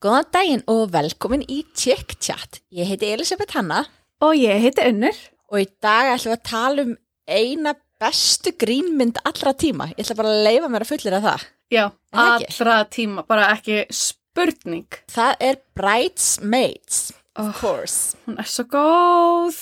[0.00, 2.60] Góðan daginn og velkomin í Chat.
[2.72, 3.82] Ég heiti Elisabeth Hanna
[4.24, 5.16] Og ég heiti Unnur.
[5.52, 6.94] og í dag ætlum við að tala um
[7.28, 9.90] eina bestu grínmynd allra tíma.
[9.92, 11.44] Ég ætla bara að leifa mér að fullir það.
[11.70, 12.48] Já, það ekki?
[12.60, 14.86] allra tíma, bara ekki spurning.
[15.12, 17.52] Það er Bridesmaids, of Oh.
[17.60, 18.16] course.
[18.26, 19.58] Hún er svo góð.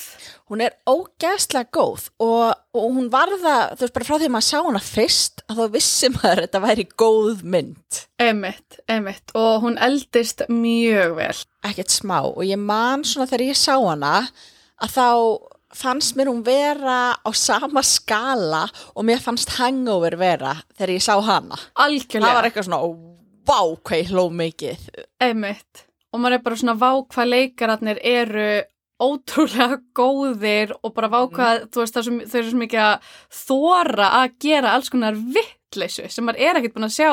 [0.49, 4.33] Hún er ógæslega góð og, og hún var það, þú veist bara frá því að
[4.33, 7.99] maður sá hana fyrst að þá vissi maður að þetta væri góð mynd.
[8.25, 9.35] Emitt, emitt.
[9.37, 11.37] Og hún eldist mjög vel.
[11.69, 14.15] ekkert smá og ég man svona þegar ég sá hana
[14.79, 15.07] að þá
[15.79, 18.63] fannst mér hún vera á sama skala
[18.95, 22.33] og mér fannst hangover vera þegar ég sá hana það Algjörlega.
[22.39, 22.79] var eitthvað svona,
[23.45, 24.87] vá hvað ég hló mikið
[25.29, 25.85] Emitt.
[26.09, 28.47] Og maður er bara svona vá hvað leikararnir eru
[28.99, 34.09] ótrúlega góðir og bara vá hvað, þú veist, það þau eru svo mikið að þóra
[34.19, 37.11] að gera alls konar vittleysu sem maður er ekkert búin að sjá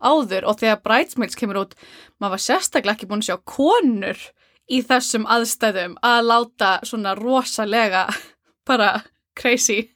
[0.00, 0.46] áður.
[0.46, 1.74] Og þegar Bridesmaids kemur út,
[2.20, 4.28] maður var sérstaklega ekki búin að sjá konur
[4.66, 8.06] í þessum aðstæðum að láta svona rosalega
[8.68, 9.00] bara
[9.36, 9.86] crazy.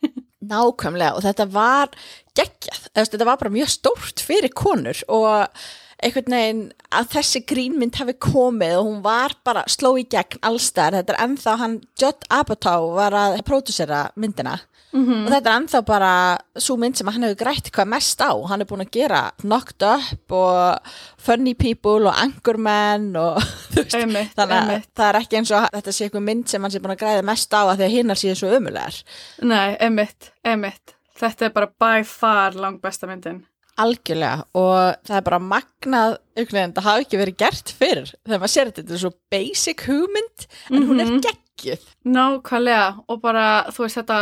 [0.41, 1.91] nákvæmlega og þetta var
[2.39, 5.63] geggjað, þetta var bara mjög stórt fyrir konur og
[6.03, 6.63] einhvern veginn
[6.97, 11.23] að þessi grínmynd hafi komið og hún var bara sló í gegn allstar, þetta er
[11.27, 14.59] ennþá hann Judd Apatow var að pródusera myndina
[14.91, 16.13] Mm og þetta er ennþá bara
[16.59, 19.85] svo mynd sem hann hefur grætt hvað mest á hann er búin að gera Knocked
[19.87, 20.89] Up og
[21.23, 23.39] Funny People og Anchorman og
[23.77, 24.89] veist Einmitt, þannig að einmitt.
[24.99, 27.23] það er ekki eins og þetta sé eitthvað mynd sem hann sé búin að græða
[27.31, 28.99] mest á að því að hinnar séu svo ömulegar
[29.47, 30.97] Nei, emitt, emitt.
[31.21, 33.45] Þetta er bara by far langt besta myndin.
[33.83, 34.45] Algjörlega.
[34.55, 38.71] Og það er bara magnað auknveginn, það hafi ekki verið gert fyrr þegar maður sér
[38.73, 41.21] þetta, er svo basic hugmynd en hún er Mhm.
[41.27, 41.87] geggjuð.
[42.07, 43.05] Nákvæmlega.
[43.09, 44.21] Og bara, þú veist, þetta,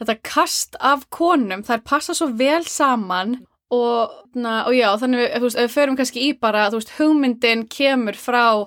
[0.00, 3.46] þetta kast af konum, þær passa svo vel saman.
[3.70, 6.80] Og, na, og já, þannig við, þú veist, ef við förum kannski í bara, þú
[6.80, 8.66] veist, hugmyndin kemur frá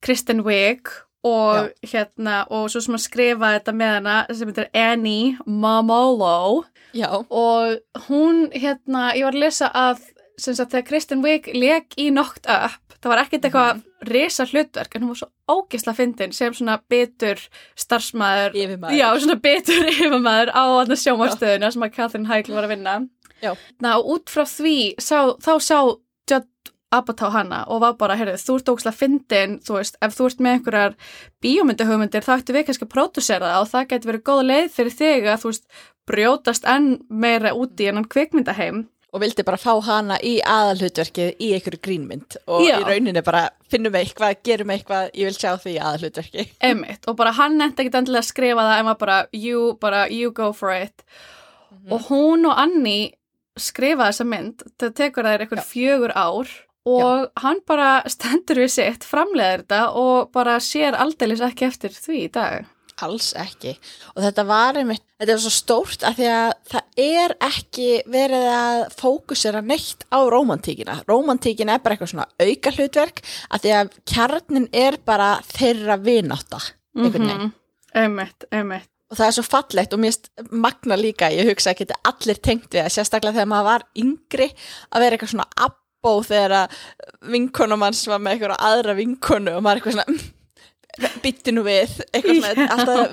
[0.00, 0.86] Kristen Wiig
[1.24, 7.08] og hérna, og svo sem að skrifa þetta með hana sem heitir Annie Mamolo já,
[7.10, 10.04] og hún, hérna, ég var að lesa að
[10.38, 15.04] sagt þegar Kristen Wiig leik í Knocked Up, það var ekkert eitthvað risa hlutverk, en
[15.04, 17.40] hún var svo ógisla fyndin sem svona betur
[17.78, 18.98] starfsmæður, yfirmaður.
[18.98, 22.96] Já, svona betur yfirmaður á sjómarstöðuna sem að Catherine Heigl var að vinna.
[23.44, 23.52] Já.
[23.84, 25.78] Ná, út frá því, sá, þá sá
[26.94, 30.42] Apatow hana og var bara, heyrðu, þú ert ógisla fyndin, þú veist, ef þú ert
[30.44, 30.96] með einhverjar
[31.44, 34.96] bíómyndahugmyndir, þá ættu við kannski að pródusera það og það getur verið góð leið fyrir
[34.98, 35.78] þig að, þú veist,
[36.08, 38.84] brjótast enn meira úti en hann kvikmyndaheim.
[39.14, 42.80] Og vildi bara fá hana í aðalhutverkið í einhverju grínmynd og Já.
[42.80, 46.46] í rauninni bara finnum eitthvað, gerum eitthvað, ég vil sjá því í aðalhutverki.
[46.66, 50.08] Einmitt, og bara hann nefndi ekki endilega að skrifa það en var bara, you, bara,
[50.10, 51.06] you go for it.
[51.92, 53.12] Og hún og Annie
[53.60, 56.50] skrifa þessa mynd það tekur þær eitthvað fjögur ár
[56.84, 62.22] og hann bara stendur við sitt, framleiðir þetta og bara sér aldeilis ekki eftir því
[62.26, 62.70] í dag
[63.02, 63.72] Alls ekki.
[64.14, 68.46] Og þetta var einmitt, þetta er svo stórt að því að það er ekki verið
[68.54, 71.00] að fókusera neitt á rómantíkina.
[71.08, 73.20] Rómantíkina er bara eitthvað svona auka hlutverk
[73.50, 76.62] að því að kjarnin er bara þeirra vináta.
[76.94, 77.46] einhvern veginn.
[77.50, 77.52] Mhm.
[77.94, 80.16] Einmitt, einmitt Og það er svo fallegt og mér
[80.50, 84.48] magna líka, ég hugsa að geta allir tengt við það, sérstaklega þegar maður var yngri
[84.90, 85.50] að vera eitthvað svona
[86.04, 86.78] abbó þegar að
[87.32, 90.32] vinkonum hans var með eitthvað aðra vinkonu og maður eitthvað svona "Mm,
[91.24, 91.94] byttu nú við,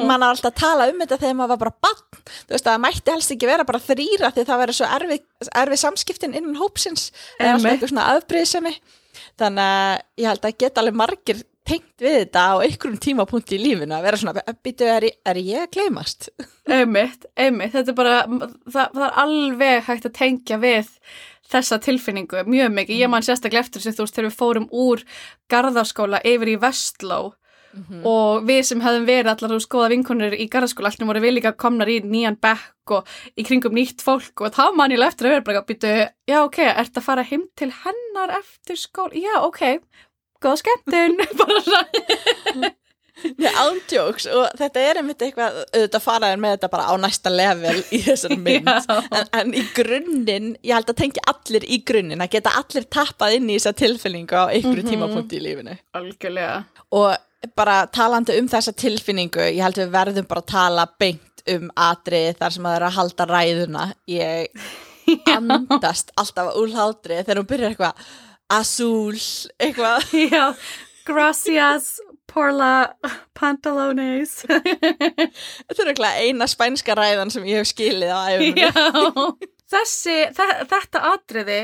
[0.05, 2.01] mann er alltaf að tala um þetta þegar maður var bara bann,
[2.45, 5.23] þú veist að það mætti helst ekki vera bara þrýra því það verður svo erfið,
[5.63, 7.07] erfið samskiptin innan hópsins,
[7.39, 7.71] Einmitt.
[7.71, 8.75] eitthvað svona afbrýðsemi,
[9.41, 11.41] þannig að ég held að geta alveg margir
[11.71, 15.65] tengt við þetta á einhverjum tímapunkti í lífinu að vera svona, byttu, er, er ég
[15.65, 16.29] að gleymast?
[16.69, 20.89] Einmitt, einmitt, þetta er bara, það, það er alveg hægt að tengja við
[21.51, 23.03] þessa tilfinningu mjög mikið.
[23.03, 25.05] Ég man sérstaklega eftir sem þú veist þegar við fórum úr
[25.51, 27.21] garðarskóla yfir í Vestló
[28.03, 31.53] og við sem hefðum verið allar þú skoða vinkonur í garðarskóla allir voru við líka
[31.55, 33.07] komnar í nýjan bekk og
[33.39, 35.93] í kringum nýtt fólk og þá man ég alveg eftir að vera bara að býtu,
[36.27, 39.15] já ok, ert að fara heim til hennar eftir skóla?
[39.15, 39.79] Já, ok,
[40.43, 42.75] góða skemmtun, bara svona.
[43.61, 47.99] Ándjóks og þetta er einmitt eitthvað, auðvitað faraðin með þetta bara á næsta level í
[48.05, 48.69] þessari mynd.
[48.69, 53.35] En, en í grunninn, ég held að tengja allir í grunninn, að geta allir tappað
[53.39, 54.91] inn í þessa tilfinningu á einhverju Mhm.
[54.93, 55.77] tímapunkti í lífinu.
[55.97, 56.63] Algjörlega.
[56.91, 57.15] og
[57.57, 62.35] bara talandi um þessa tilfinningu ég held við verðum bara að tala beint um atrið
[62.37, 63.85] þar sem að það er að halda ræðuna.
[64.07, 64.47] Ég
[65.35, 68.05] andast alltaf úr hlátri þegar hún byrjar eitthvað
[68.51, 69.17] azul,
[69.59, 70.05] eitthvað.
[70.35, 70.45] Já,
[71.07, 71.95] gracias
[72.31, 72.73] por la
[73.37, 74.41] pantalones.
[75.67, 79.37] þetta er eitthvað eina spænska ræðan sem ég hef skilið á æfum.
[79.71, 81.61] Þessi, þe þetta atriði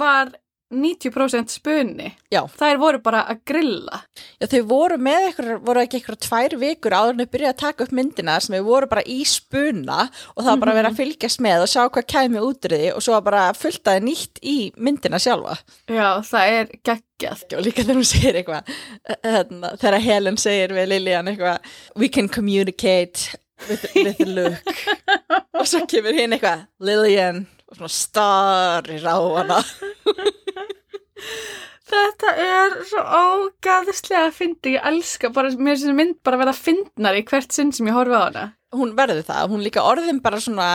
[0.00, 0.32] var
[0.70, 2.12] 90% spunni.
[2.30, 2.44] Já.
[2.46, 4.00] Þær voru bara að grilla.
[4.38, 7.60] Já, þau voru með eitthvað, voru ekki eitthvað tvær vikur áður en þau byrjuði að
[7.64, 10.92] taka upp myndina sem þau voru bara í spuna og það var bara að vera
[10.92, 14.04] að fylgjast með og sjá hvað kæmi út úr því og svo var bara fulltaði
[14.06, 15.58] nýtt í myndina sjálfa.
[15.90, 17.46] Já, það er geggjað.
[17.58, 18.74] Og líka þegar hún segir eitthvað,
[19.26, 23.34] hérna, þegar Helen segir við Lilian eitthvað, we can communicate
[23.68, 24.84] with, with look.
[25.58, 29.64] og svo kemur hinn eitthvað, Lilian, og svona starir á hana.
[31.90, 36.54] Þetta er svo ógæðislega að fyndi, ég elska bara, mér finnst mynd bara að vera
[36.54, 38.46] fyndnar í hvert sinn sem ég horfi á hana.
[38.76, 40.68] Hún verður það, hún líka orðin bara svona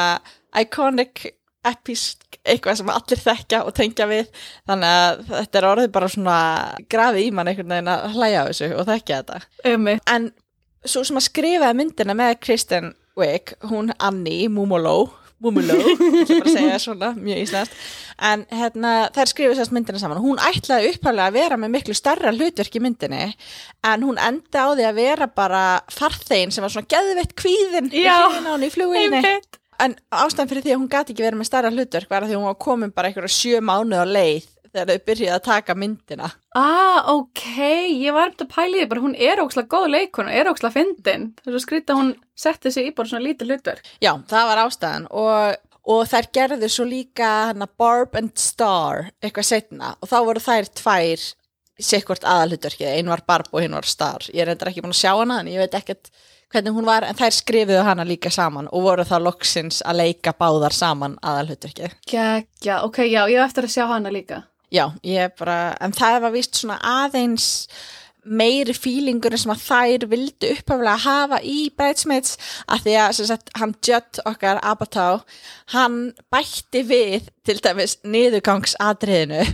[0.60, 1.24] iconic,
[1.66, 4.28] episk, eitthvað sem allir þekkja og tengja við,
[4.68, 6.40] þannig að þetta er orðið bara svona
[6.92, 9.40] grafið í mann einhvern veginn að hlæja á þessu og þekkja þetta.
[9.72, 9.96] Ömi.
[10.12, 10.28] En
[10.86, 15.14] svo sem að skrifaði myndina með Kristen Wiig, hún Annie Mumolo,
[15.76, 17.74] Ég ætla bara segja svona, mjög íslenskt,
[18.30, 20.22] en hérna, þær skrifið sérst myndina saman.
[20.24, 23.28] Hún ætlaði upphæflega að vera með miklu starra hlutverk í myndinni,
[23.92, 28.06] en hún enda á því að vera bara farþegin sem var svona geðveitt kvíðin í.
[29.28, 29.60] Einmitt.
[29.84, 32.38] En ástæðan fyrir því að hún gati ekki verið með starra hlutverk var að því
[32.40, 36.32] hún var komin bara einhverja sjö mánuð á leið þegar þau byrjuði að taka myndina.
[36.56, 37.46] Ah, ok,
[37.92, 40.76] ég var um að pæli því bara, hún er ókslega góð leikun og er ókslega
[40.76, 41.30] fyndin.
[41.66, 43.90] Skrýtt að hún setti sig í bara svona lítið hlutverk.
[44.04, 49.50] Já, það var ástæðan og, og þær gerðu svo líka hana Barb and Star eitthvað
[49.50, 51.26] setna og þá voru þær tvær
[51.76, 54.24] sikkvort aðalhutverkið, einn var Barb og hinn var Star.
[54.32, 56.12] Ég er reyndar ekki búin að sjá hana en ég veit ekkert
[56.54, 60.36] hvernig hún var en þær skrifuðu hana líka saman og voru þá loksins að leika
[60.38, 61.98] báðar saman aðalhutverkið.
[62.08, 64.44] Gægja, ok, já, ég hef eftir að sjá hana líka.
[64.76, 67.46] Já, ég bara, en það var vist svona aðeins
[68.26, 72.36] meiri fílingur sem að þær vildu upphaflega hafa í Bridesmaids
[72.66, 75.22] að því að sagt, hann Judd okkar Apatow,
[75.76, 76.00] hann
[76.34, 79.46] bætti við til dæmis niðurgangsadriðinu.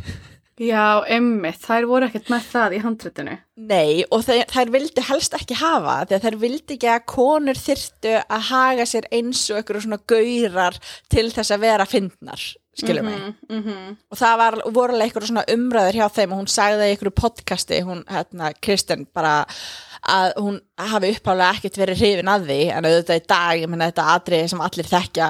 [0.62, 3.35] Já, emmitt, þær voru ekkert með það í handritinu.
[3.71, 7.62] Nei, og þær, þær vildu helst ekki hafa því að þær vildi ekki að konur
[7.62, 10.77] þyrtu að haga sér eins og einhverju svona gaurar
[11.09, 12.44] til þess að vera fyndnar,
[12.77, 13.19] skilur mig?
[13.50, 13.95] Mm -hmm.
[14.12, 17.15] og það var, voru alveg einhverju svona umræður hjá þeim og hún sagði í einhverju
[17.21, 19.45] podcasti hún, hérna, Kristen bara
[20.01, 23.91] að hún hafi uppálega ekkert verið hrifin að því en auðvitað í dag, ég menna
[23.91, 25.27] þetta atriði sem allir þekkja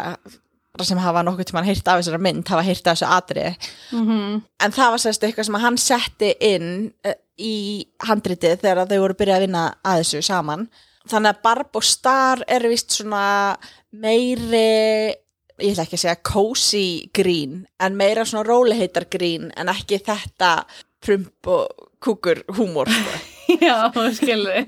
[0.82, 3.56] sem hafa nokkuð tímann heyrt af þessara mynd hafa heyrt af þessu atriði.
[3.92, 9.00] Mm en það var sérst eitthvað sem hann setti inn uh, í handritið þegar þau
[9.02, 10.68] voru byrjað að vinna að þessu saman.
[11.10, 13.58] Þannig að Barb og Star er vist svona
[13.92, 15.14] meiri
[15.62, 16.86] ég ætla ekki að segja cozy
[17.16, 20.52] grín en meira svona róliheitar grín en ekki þetta
[21.02, 23.18] prump og kúkur húmor sko.
[23.68, 24.66] Já, skilði.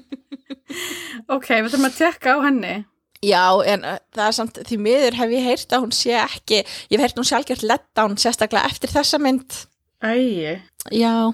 [1.31, 2.73] ok, við þurfum að tekka á henni.
[3.23, 6.59] Já, en uh, það er samt því miður hef ég heyrt að hún sé ekki
[6.59, 9.61] ég hef heyrt hún sjálfgjört letdown sérstaklega eftir þessa mynd
[10.03, 10.59] Æi.
[10.91, 11.31] Já,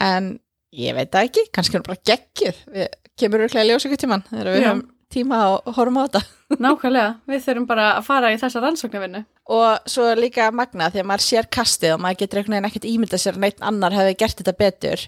[0.00, 0.30] en
[0.72, 4.24] ég veit það ekki, kannski hún bara geggjuð við kemur örglega í ljós ykkur tíman
[4.30, 6.22] þegar við höfum tíma og horfum á þetta.
[6.64, 9.24] Nákvæmlega, við þurfum bara að fara í þessa rannsóknarvinnu.
[9.56, 13.22] og svo líka magna að maður sér kastið og maður getur einhvern veginn ekkert ímyndað
[13.22, 15.06] sér að neitt annar hefði gert þetta betur.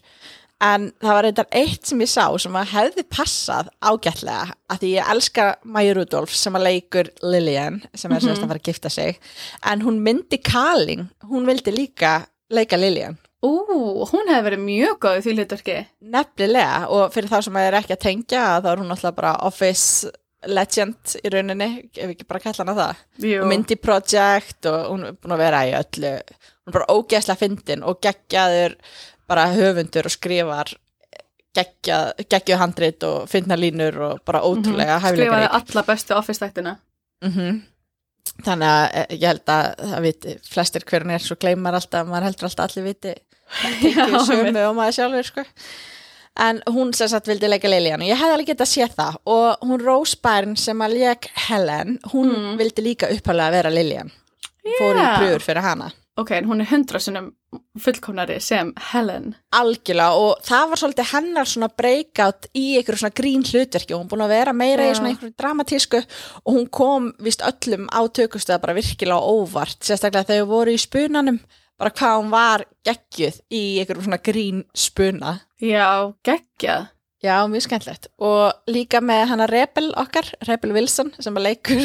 [0.59, 4.91] En það var reyndar eitt sem ég sá sem að hefði passað ágætlega að því
[4.97, 8.91] ég elska Maja Rudolf sem að leikur Lillian sem er mm að fara að gifta
[8.91, 9.21] sig.
[9.63, 13.51] En hún myndi Kaling, hún vildi líka leika Lillian Ú,
[14.11, 15.77] hún hefði verið mjög góð því hlutverki.
[16.15, 20.11] Nefnilega og fyrir þá sem er ekki að tengja þá er hún alltaf bara office
[20.47, 21.69] legend í rauninni,
[21.99, 23.39] ef ekki bara kalla hana það Jú.
[23.43, 27.41] og myndi project og hún er búin að vera í öllu hún er bara ógeðslega
[27.41, 28.77] fyndin og geggjaður
[29.29, 30.71] bara höfundur og skrifar
[31.59, 36.77] geggjað, geggjuð handrit og fyndna línur og bara ótrúlega mm Skrifaði alla bestu office-þættina.
[37.25, 37.61] -hmm.
[38.45, 42.07] þannig að eh, ég held að það viti flestir hver hún er svo gleymar alltaf,
[42.07, 43.15] maður heldur alltaf allir viti
[43.83, 45.45] tekið sömu og maður sjálfur sko.
[46.39, 49.17] en hún sem sagt vildi leika Lilian og ég hefði alveg getað að sé það
[49.35, 52.59] og hún Rose Byrne sem að leik Helen hún Mm.
[52.61, 54.13] vildi líka upphæflega vera Lilian
[54.79, 57.29] fór í pröfur fyrir hana Ok, en hún er hundra sinnum
[57.79, 59.37] fullkomnari sem Helen.
[59.55, 64.09] algjörlega og það var svolítið hennar svona breakout í einhverju svona grín hlutverki og hún
[64.11, 64.91] búin að vera meira Já.
[64.91, 66.01] í svona einhverju dramatísku
[66.43, 70.83] og hún kom vist öllum á tökustuða bara virkilega óvart sérstaklega þegar þau voru í
[70.83, 71.39] spunanum
[71.79, 76.89] bara hvað hún var geggjuð í einhverju svona grín spuna Já, geggjað.
[77.19, 81.81] Já, mjög skemmtilegt og líka með hana Rebel okkar, Rebel Wilson sem að leikur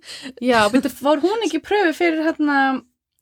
[0.50, 2.60] Já, betur, var hún ekki pröfu fyrir hérna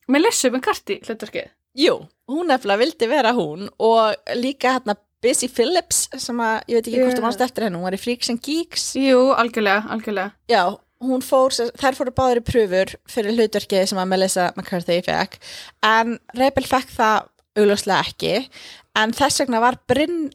[0.06, 1.48] Melissa McCarthy hlutverkið?
[1.76, 1.96] Jú,
[2.30, 7.00] hún nefnilega vildi vera hún og líka hérna Busy Phillips sem að, ég veit ekki
[7.02, 7.18] hvort Já.
[7.18, 10.34] þú mannst eftir henni, hún var í Freaks and Geeks Jú, algjörlega, algjörlega.
[10.52, 10.62] Já,
[11.04, 15.38] hún fór, þær fóru báður í pröfur fyrir hlutverkið sem að Melissa McCarthy fekk
[15.84, 18.32] en Rebel fekk það augljóslega ekki
[18.96, 20.30] en þess vegna var Brynn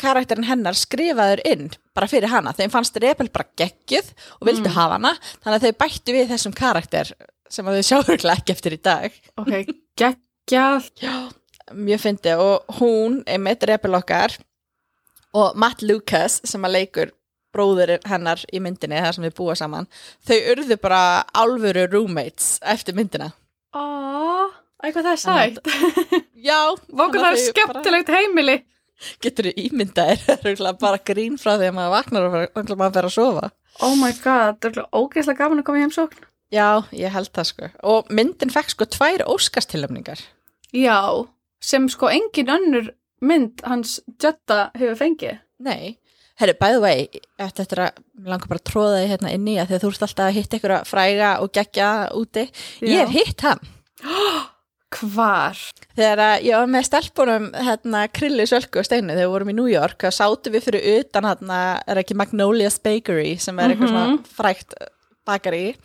[0.00, 4.98] karakterin hennar skrifaður inn bara fyrir hana, þeim fannst Rebel bara geggjuð og vildu hafa
[4.98, 7.12] hana þannig að þau bættu við þessum karakter
[7.50, 9.14] sem að þau sjáurlega ekki eftir í dag.
[9.42, 10.90] Ok, geggjað.
[11.70, 14.34] mjög fyndi og hún er mitt Rebel okkar
[15.36, 17.12] og Matt Lucas sem að leikur
[17.54, 19.88] bróður hennar í myndinni þar sem við búa saman
[20.28, 21.00] þau urðu bara
[21.42, 23.30] alvöru roommates eftir myndina
[23.74, 23.82] Ó,
[24.82, 25.60] eitthvað það er sætt.
[26.34, 26.58] já,
[27.00, 28.56] Vákur það er skemmtilegt heimili.
[29.22, 32.80] getur þú ímyndaðir það er örugglega bara grín frá því að maður vaknar og örugglega
[32.82, 36.24] maður fer að sofa Oh my god, það er ógeðslega gaman að koma í heimsókn.
[36.52, 40.20] já, ég held það sko og myndin fekk sko tvær óskastilöfningar
[40.74, 40.98] Já,
[41.62, 42.90] sem sko engin önnur
[43.20, 45.38] mynd hans Jetta hefur fengið.
[45.60, 45.96] nei,
[46.40, 47.90] herru, by the way eftir þetta
[48.26, 50.74] langar bara að tróða þig hérna inn í að þú ert alltaf að hitta ykkur
[50.78, 52.46] að fræga og gegja úti
[52.82, 53.04] ég Já.
[53.04, 53.60] hef hitt hann
[54.90, 55.54] Hvar?
[55.94, 59.68] Þegar ég var með stelpunum hérna, Krilli, Sölku og Steinu þegar við vorum í New
[59.70, 63.94] York þá sátum við fyrir utan hérna, er ekki Magnolia's Bakery sem er eitthvað Mhm.
[63.94, 64.74] svona frækt
[65.28, 65.76] bakari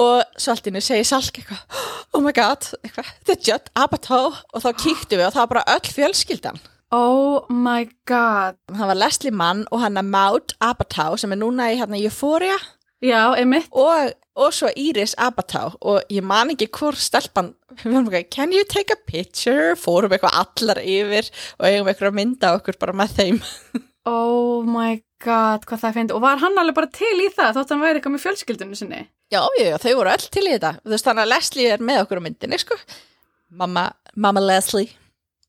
[0.00, 1.60] og svo allt innu segir Salk eitthvað
[2.16, 5.76] oh my god, eitthvað, the Judd Apatow og þá kíktum við og það var bara
[5.76, 6.60] öll fjölskyldan
[6.96, 8.56] Oh my god.
[8.72, 12.56] það var Leslie Mann og hann að Maud Apatow sem er núna í hérna Euphoria
[13.04, 13.66] Já, emitt.
[13.76, 17.50] og, og svo Iris Apatow og ég man ekki hvor stelpan
[17.82, 22.08] við varum eitthvað, can you take a picture fórum eitthvað allar yfir og eigum eitthvað
[22.14, 23.42] að mynda okkur bara með þeim
[24.06, 26.12] Oh my god, hvað það finnst.
[26.14, 29.00] Og var hann alveg bara til í það þótt hann væri eitthvað með fjölskyldunni sinni?
[29.34, 31.82] já, já, já, þau voru öll til í þetta þú veist þannig að Leslie er
[31.88, 32.76] með okkur á myndinni sko.
[33.50, 34.92] mamma, mamma Leslie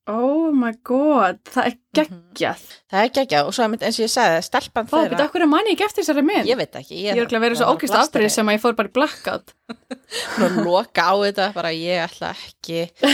[0.07, 2.61] Oh my god, það er geggjað.
[2.87, 5.73] það er ekki og svo eins og ég sagði, stelpan Fá, betur, okkur er manni
[5.75, 6.47] ekki eftir þessari mynd?
[6.47, 8.77] ég veit ekki Ég er ekki að vera svo ógist afbrýð sem að ég fór
[8.79, 9.51] bara í blackout.
[10.47, 13.13] að loka á þetta, bara ég ætla ekki að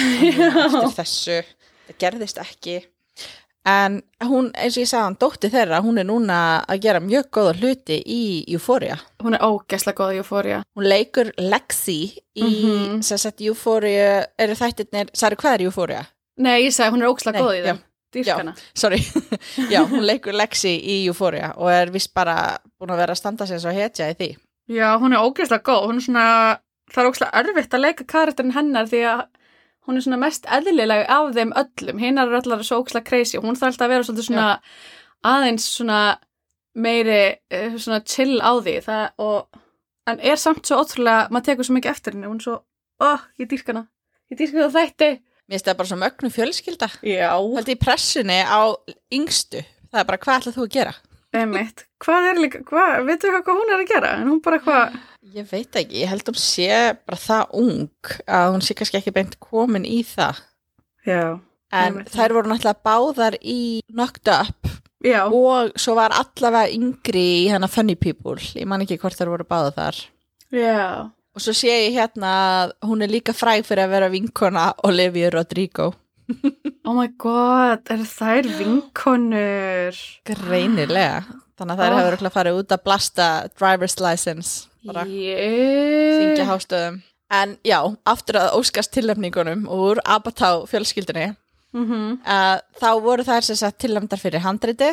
[0.70, 1.40] eftir þessu
[1.88, 2.78] það gerðist ekki
[3.64, 7.30] en hún, eins og ég sagði hann, dótti þeirra hún er núna að gera mjög
[7.32, 8.22] góða hluti í
[8.52, 10.58] Euphoria Hún er ógeðslega góð í Euphoria.
[10.76, 12.00] hún leikur Lexi
[12.36, 13.02] í Mhm.
[13.08, 16.02] sem sagt Euphoria, eru þættirnir sagði hvað er Euphoria?
[16.42, 17.66] Nei, ég sagði hún er Nei, góð í já.
[17.68, 17.84] þeim.
[18.14, 18.52] Dýrkana.
[18.78, 19.00] sorry,
[19.74, 23.48] já, hún leikur Lexi í Euphoria og er vist bara búin að vera að standa
[23.50, 24.28] sér svo hetja í því
[24.72, 25.88] Já, hún er ógeðslega góð.
[25.90, 26.26] Hún er svona,
[26.94, 29.24] það er ógeðslega erfitt að leika karakterin hennar því að
[29.84, 32.00] hún er svona mest eðlilega af þeim öllum.
[32.00, 33.42] Hinnar er allar svo ógeðslega crazy.
[33.44, 34.46] Hún þarf alltaf að vera svona
[35.34, 36.00] aðeins svona
[36.74, 37.20] meiri
[37.52, 38.78] eh, svona chill á því.
[38.88, 39.60] Það, og,
[40.08, 42.32] en er samt svo ótrúlega, maður tekur svo mikið eftir henni.
[42.32, 42.58] Hún er svo,
[43.04, 43.12] ó,
[43.44, 43.86] ég dýrka hana.
[44.32, 45.12] Ég dýrka það þætti.
[45.54, 47.30] Mér finnst það bara svo mögnu fjölskylda Já.
[47.38, 48.62] Haldið í pressunni á
[49.14, 49.62] yngstu
[49.94, 50.94] það er bara hvað ætlað þú að gera?
[51.34, 51.80] Einmitt.
[52.04, 54.10] Hvað er líka, hvað, veitu hvað, hvað hún er að gera?
[54.22, 54.98] En hún bara hvað,
[55.34, 56.68] Ég veit ekki, ég held um sé
[57.08, 60.42] bara það ung að hún sé kannski ekki beint komin í það
[61.08, 61.22] já,
[61.74, 62.12] en Einmitt.
[62.14, 63.58] þær voru náttúrulega báðar í
[63.90, 64.70] Knocked Up
[65.02, 69.32] já, og svo var allavega yngri í hana Funny People, ég man ekki hvort þær
[69.34, 70.02] voru báðar þar
[70.54, 71.10] já.
[71.34, 72.32] Og svo sé ég hérna
[72.64, 75.94] að hún er líka fræg fyrir að vera vinkona Olivia Rodrigo
[76.88, 79.96] Oh my god, er þær vinkonur?
[80.28, 81.24] greinilega
[81.58, 81.98] þannig að þær Oh.
[81.98, 83.28] hefur örugglega farið út að blasta
[83.60, 86.44] driver's license Yeah.
[86.50, 91.36] hástöðum en já, aftur að óskast tilnefningunum úr Apatow fjölskyldunni
[91.74, 92.18] Mm -hmm.
[92.30, 94.92] að þá voru þær sem sagt tilnæmdar fyrir handriti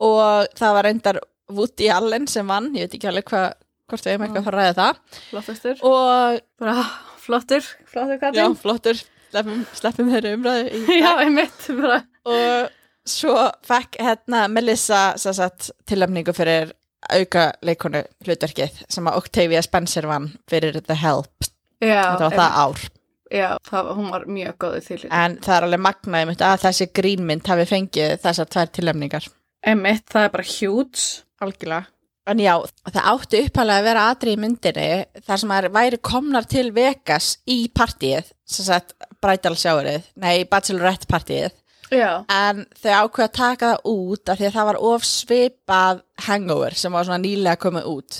[0.00, 1.18] og það var reyndar
[1.50, 3.52] Woody Allen sem vann, ég veit ekki alveg hvað
[3.88, 5.84] hvort við hefum eitthvað að fara að ræða það Flottastur.
[5.88, 6.84] og Bara
[7.28, 8.56] flottur, flottur já, kallinn.
[8.62, 9.00] flottur,
[9.32, 11.68] sleppum, sleppum þeirri umræðu Já, einmitt.
[11.82, 12.00] Bara.
[12.28, 12.74] og
[13.08, 13.34] svo
[13.68, 16.72] fekk hérna Melissa sem sagt tilnæmningu fyrir
[17.14, 21.46] auka leikonu hlutverkið sem að Octavia Spencer vann fyrir The Help,
[21.80, 22.86] Já, þetta var það ár
[23.28, 25.08] Já, það, hún var mjög góð í því hluti.
[25.12, 29.26] en það er alveg magnaði mitt að þessi grínmynd hafi fengið þessar tvær tilnæmningar
[29.68, 31.02] Einmitt, það er bara huge.
[31.44, 31.88] Algjörlega.
[32.28, 32.52] En já,
[32.90, 34.88] það átti uppalega að vera aðri í myndinni
[35.24, 38.92] þar sem að væri komnar til Vegas í partíið, sem sagt
[39.22, 41.56] Bridal Showerið, nei, Bachelorette partíið,
[41.88, 42.24] Já.
[42.28, 46.76] en þau ákveða að taka það út af því að það var of svipað hangover
[46.76, 48.18] sem var svona nýlega komið út.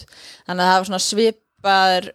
[0.48, 2.10] Þannig að það var svona svipaður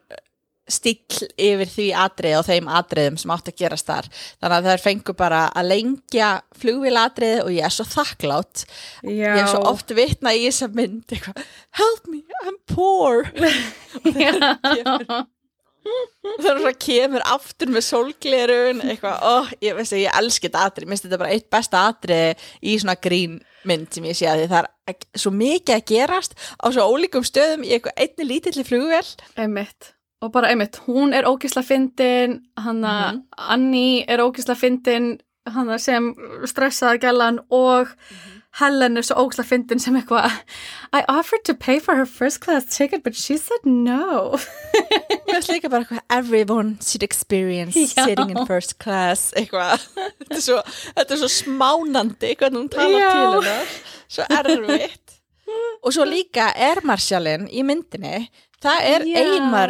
[0.71, 4.09] stíl yfir því atrið og þeim atriðum sem átti að gerast þar.
[4.39, 8.65] Þannig að þær fengu bara að lengja flugvilatrið og ég er svo þakklátt
[9.03, 9.11] Já.
[9.11, 11.45] ég hef svo oft vitna í þessa mynd eitthvað,
[11.79, 13.27] help me, I'm poor
[14.23, 14.35] Já.
[15.83, 20.67] það er svona kemur aftur með sólglerun eitthvað, oh, ég veist að ég elski þetta
[20.69, 24.43] atrið, minnst þetta bara eitt besta atrið í svona grín mynd sem ég sé að
[24.43, 28.65] því það er svo mikið að gerast á svo ólíkum stöðum í eitthvað einni lítilli
[28.67, 29.05] flugvél
[29.39, 29.93] Einmitt.
[30.23, 33.23] Og bara einmitt, hún er ógisla fyndin hanna Mhm.
[33.37, 36.13] Annie er ógisla fyndin hanna sem
[36.47, 37.87] stressaða gælan og
[38.59, 40.29] Helen er svo ógisla fyndin sem eitthvað
[40.93, 44.37] I offered to pay for her first class ticket but she said no
[45.27, 48.05] Mér finnst líka bara eitthvað everyone should experience Já.
[48.05, 50.59] sitting in first class eitthvað þetta er svo,
[50.95, 53.11] þetta er svo smánandi hvernig hún talar Já.
[53.11, 53.73] til hennar
[54.07, 55.19] svo erfitt
[55.83, 58.27] og svo líka er Marshallin í myndinni
[58.63, 59.19] það er Já.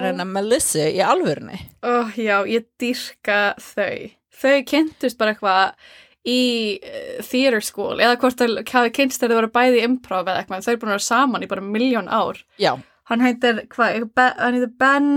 [0.07, 4.09] hennar Melissa í alvörunni oh, Já, ég dýrka þau
[4.43, 5.91] þau kynntust bara eitthvað
[6.23, 6.39] í
[6.79, 10.41] uh, theater school eða hvort þau hafi kynst þegar þau voru bæði í improv eða
[10.41, 12.73] eitthvað, þau eru búin að vera saman í bara miljón ár já,
[13.12, 14.05] Hann heitir, hvað,
[14.39, 15.07] hann heitir Ben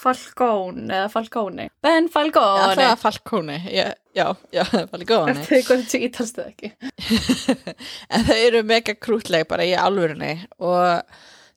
[0.00, 1.68] Falcone, eða Falcone.
[1.84, 2.70] Ben já Falcone.
[2.72, 3.84] það er Falcone já,
[4.16, 4.24] já,
[4.56, 6.70] já Falcone Eftir því hvað þetta ítalst þau ekki.
[8.16, 11.04] en þau eru mega krútleg bara í alvörunni og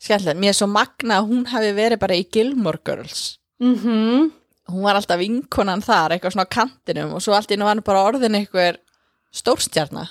[0.03, 4.31] skemmtilega, mér er svo magna að hún hafi verið bara í Gilmore Girls Mm
[4.71, 7.81] hún var alltaf vinkonan þar, eitthvað svona á kantinum og svo allt í nú var
[7.85, 8.79] bara orðin eitthvað
[9.33, 10.07] stórstjarna.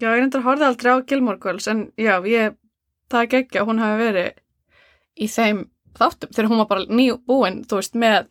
[0.00, 2.56] Já, ég reyndar að horfa aldrei á Gilmore Girls, en já, ég,
[3.12, 4.30] það er geggja, hún hafi verið
[5.20, 5.66] í þeim
[5.98, 8.30] þáttum, þegar hún var bara nýbúin, þú veist, með,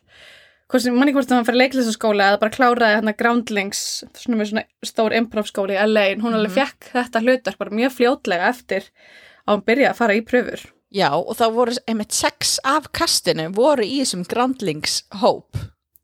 [0.96, 3.84] manni hvort það hann fyrir leiklisaskóla eða bara kláraði hérna Groundlings,
[4.18, 8.50] svona með svona stór improvskóli í LA, hún alveg fekk þetta hlutverk bara mjög fljótlega
[8.50, 8.90] eftir
[9.46, 10.66] að hún byrjaði að fara í pröfur.
[10.90, 15.56] Já, og það voru einmitt sex af kastinu voru í þessum Grandlings hóp.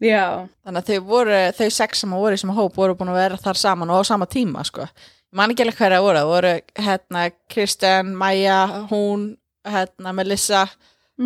[0.03, 3.19] Já, Þannig að þau voru, þau sex sem voru í þessum hóp voru búin að
[3.23, 4.85] vera þar saman og á sama tíma, sko.
[4.87, 6.53] Ég man ekki alveg hverja voru, það voru,
[6.87, 8.59] hérna, Kristen, Maja,
[8.93, 9.25] hún,
[9.67, 10.67] hérna, Melissa,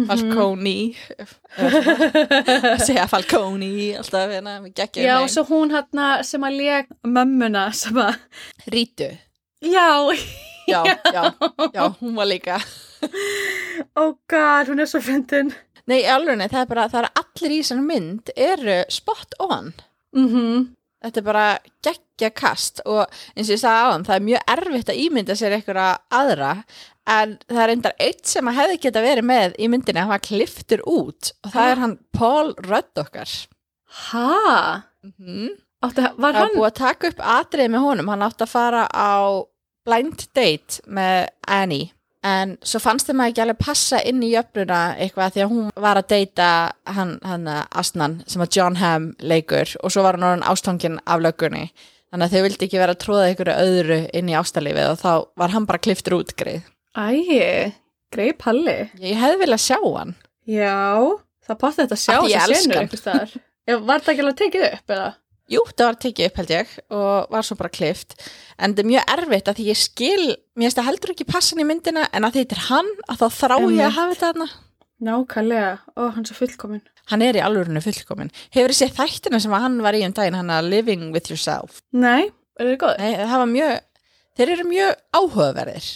[0.07, 0.76] Falcone,
[1.61, 6.93] að segja Falcone, alltaf, hérna, við geggjum Já, og svo hún hérna sem að leg
[7.02, 8.23] mömmuna sem að,
[8.71, 9.11] Rítu.
[9.67, 9.88] já,
[10.71, 10.85] Já,
[11.17, 11.25] já,
[11.75, 12.61] já, hún var líka.
[14.00, 15.52] Oh god, hún er svo fyndin.
[15.90, 19.73] Nei, alveg, nei, það er bara, það er allir í þessari mynd eru spot on.
[20.17, 20.69] Mhm.
[21.00, 21.45] Þetta er bara
[21.80, 25.36] geggja kast og eins og ég sagði á hann, það er mjög erfitt að ímynda
[25.41, 26.50] sér einhverja aðra
[27.08, 30.21] en það er endar eitt sem að hefði geta verið með í myndinni, hann var
[30.26, 33.32] kliftur út og það er hann Paul Rudd okkar.
[34.10, 34.84] Ha?
[35.00, 36.50] Mm var Það var hann?
[36.52, 39.15] búið að taka upp atrið með honum, hann átti að fara á
[39.89, 41.89] blind date með Annie
[42.26, 45.71] en svo fannst þeim að ekki alveg passa inn í jöfnuna eitthvað því að hún
[45.87, 46.49] var að deyta
[46.85, 51.23] hann, hann Asnan sem að John Hamm leikur og svo var hann orðin ástangin af
[51.25, 51.71] löggunni
[52.11, 55.13] þannig að þau vildi ekki vera að tróða ykkur öðru inn í ástalífið og þá
[55.43, 56.67] var hann bara kliftur út greið.
[56.99, 57.71] Æi,
[58.11, 58.78] greið Palli.
[58.99, 60.17] Ég hefði viljað sjá hann.
[60.50, 60.75] Já,
[61.47, 62.17] það passi þetta að sjá
[62.99, 63.37] staðar.
[63.69, 65.11] Já, var það ekki alveg tekið upp eða?
[65.50, 68.13] Jú, það var tekið upp held ég og var svo bara klift
[68.58, 71.63] en þetta er mjög erfitt að því ég skil mér finnst það heldur ekki passan
[71.63, 73.86] í myndina en að þetta er hann að þá þrá ég Einmitt.
[73.89, 74.49] að hafa þetta þarna
[75.00, 76.82] Nákvæmlega, ó, hann er svo fullkomin.
[77.10, 80.36] hann er í alvörinu fullkomin hefur þið séð þættina sem hann var í um daginn
[80.36, 82.28] hann að Living with Yourself Nei,
[82.60, 82.99] er þið góð?
[83.00, 83.80] Nei, það var mjög,
[84.36, 85.89] þeir eru mjög áhugaverðir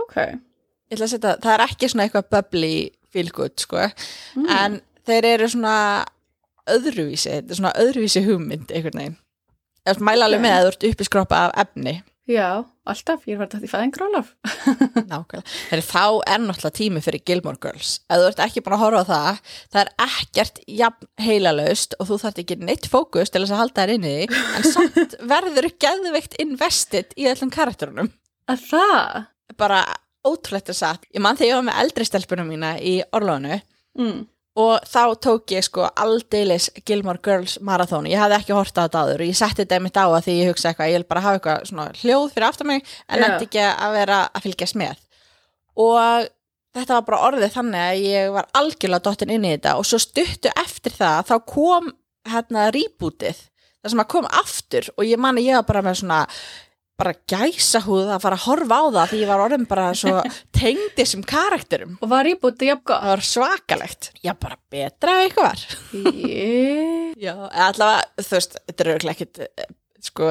[0.00, 0.16] Ok.
[0.16, 2.72] ég ætla að setja, það er ekki svona eitthvað bubbly
[3.12, 3.84] feel good sko
[4.34, 4.48] Mm.
[4.48, 5.76] en þeir eru svona
[6.74, 9.18] öðruvísi, þetta er svona öðruvísi hugmynd einhvern veginn
[9.88, 13.54] Ef mæla alveg með að þú ert uppi skroppa af efni Já, alltaf, ég að
[13.54, 14.34] þetta í fæðingrólof.
[15.08, 15.44] Nákvæmlega.
[15.70, 17.92] Þegar þá er náttúrulega tími fyrir Gilmore Girls.
[18.04, 19.38] Ef þú ert ekki búin að horfa á það,
[19.72, 23.86] það er ekkert jafn heilalaust og þú þarft ekki neitt fókus til þess að halda
[23.86, 28.12] þær inni í en samt verður geðveikt invested í öllum karakterunum.
[28.52, 29.24] Að það?
[29.64, 29.80] Bara
[30.28, 31.08] ótrúlegt að satt.
[31.16, 33.62] Ég man þegar ég var með eldri stelpunum mína í Orlónu
[33.98, 34.26] Mm.
[34.58, 38.08] Og þá tók ég sko aldeilis Gilmore Girls marathón.
[38.10, 40.34] Ég hafði ekki horta á þetta áður og ég setti þetta einmitt á að því
[40.38, 43.36] ég hugsa eitthvað, ég vil bara hafa eitthvað svona hljóð fyrir aftur mig en yeah.
[43.38, 45.04] ekki að vera að fylgjast með.
[45.78, 46.28] Og
[46.74, 50.00] þetta var bara orðið þannig að ég var algjörlega dottin inn í þetta og svo
[50.02, 51.92] stuttu eftir það þá kom
[52.28, 53.38] hérna rebootið,
[53.78, 56.24] það sem að kom aftur og ég man að ég var bara með svona
[56.98, 60.16] bara gæsa húð að fara að horfa á það því ég var orðin bara svo
[60.58, 61.94] tengdi sem karakterum.
[62.02, 63.04] Og var íbútið jafn gott?
[63.04, 64.10] Það var svakalegt.
[64.24, 65.64] Já, bara betra ef eitthvað var.
[66.26, 67.16] Ég...
[67.28, 69.70] Já, eða allavega, þú veist, þetta er auðvitað ekkit, eh,
[70.08, 70.28] sko,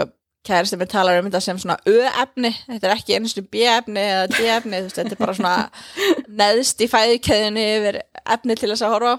[0.48, 4.78] kærasti minn talar um þetta sem svona ö-efni, þetta er ekki einustu b-efni eða d-efni,
[4.80, 5.56] þú veist, þetta er bara svona
[6.44, 9.18] neðst í fæðikeðinu yfir efni til þess að horfa á.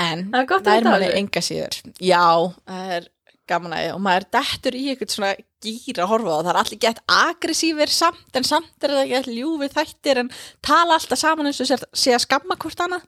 [0.00, 1.16] En Það gott að það vita manni alveg.
[1.20, 1.78] enga síður.
[2.00, 2.24] Já,
[2.68, 3.08] það er
[3.50, 6.60] gaman að ég og maður dettur í eitthvað svona gýra að horfa á það er
[6.62, 10.32] allir gett aggressífir samt en samt er það gett ljúfið þættir en
[10.64, 13.04] tala alltaf saman eins og sé, sé að skamma hvort annað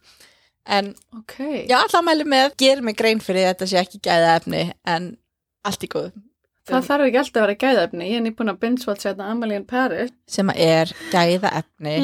[0.66, 1.38] en Ok.
[1.68, 5.14] Já, alltaf mælu með, gerir mig grein fyrir þetta sé ekki gæða efni, en
[5.66, 6.12] allt í góð.
[6.68, 8.06] Það þarf ekki alltaf að vera gæðefni.
[8.06, 8.60] Ég er nýbúin að
[9.02, 10.12] þetta Amelie in Paris.
[10.30, 11.96] Sem er gæða efni,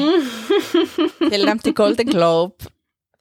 [1.29, 2.71] til nefnt í Golden Globe,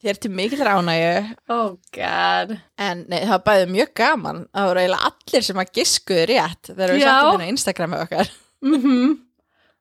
[0.05, 1.15] þér til mikil ránægju
[1.55, 2.53] Oh god.
[2.79, 6.71] en nei, það var bæðið mjög gaman það voru eiginlega allir sem að giskuðu rétt
[6.73, 7.09] þegar við Já.
[7.09, 8.31] settum hérna á Instagrami okkar
[8.63, 9.17] Mm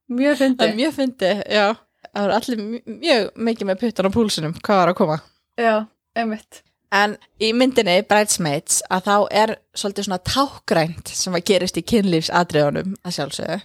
[0.07, 0.63] Mjög það fyndi.
[0.63, 1.65] er mjög fyndi, já
[2.07, 5.17] það voru allir mjög, mjög mikið með puttan á púlsunum hvað var að koma
[5.59, 5.73] Já,
[6.15, 6.61] einmitt.
[6.95, 12.95] en í myndinni Bridesmaids að þá er svolítið svona tákgrænt sem að gerist í kynlífsadriðunum
[13.03, 13.59] að sjálfsögðu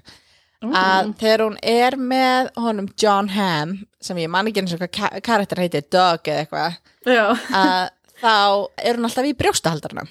[0.63, 4.93] að þegar hún er með honum John Hamm sem ég man ekki eins og hvað
[4.99, 6.79] ka- karakter heitir Doug eða eitthvað
[8.23, 8.35] þá
[8.79, 10.05] er hún alltaf í brjóstahaldarna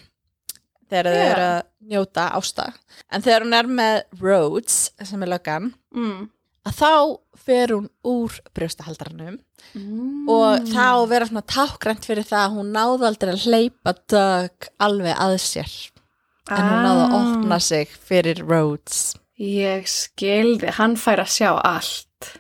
[0.91, 1.29] þegar þau Já.
[1.31, 1.61] eru að
[1.93, 2.65] njóta ásta
[3.11, 6.29] en þegar hún er með Rhodes sem er löggan Mm.
[6.67, 6.91] að þá
[7.41, 9.39] fer hún úr brjóstahaldarnum
[9.75, 10.27] Mm.
[10.29, 15.15] og þá vera svona tákgrænt fyrir það að hún náði aldrei að hleypa Doug alveg
[15.15, 15.71] að sér
[16.51, 17.15] en hún náði að Ah.
[17.21, 22.31] opna sig fyrir Rhodes Ég skildi, hann fær að sjá allt.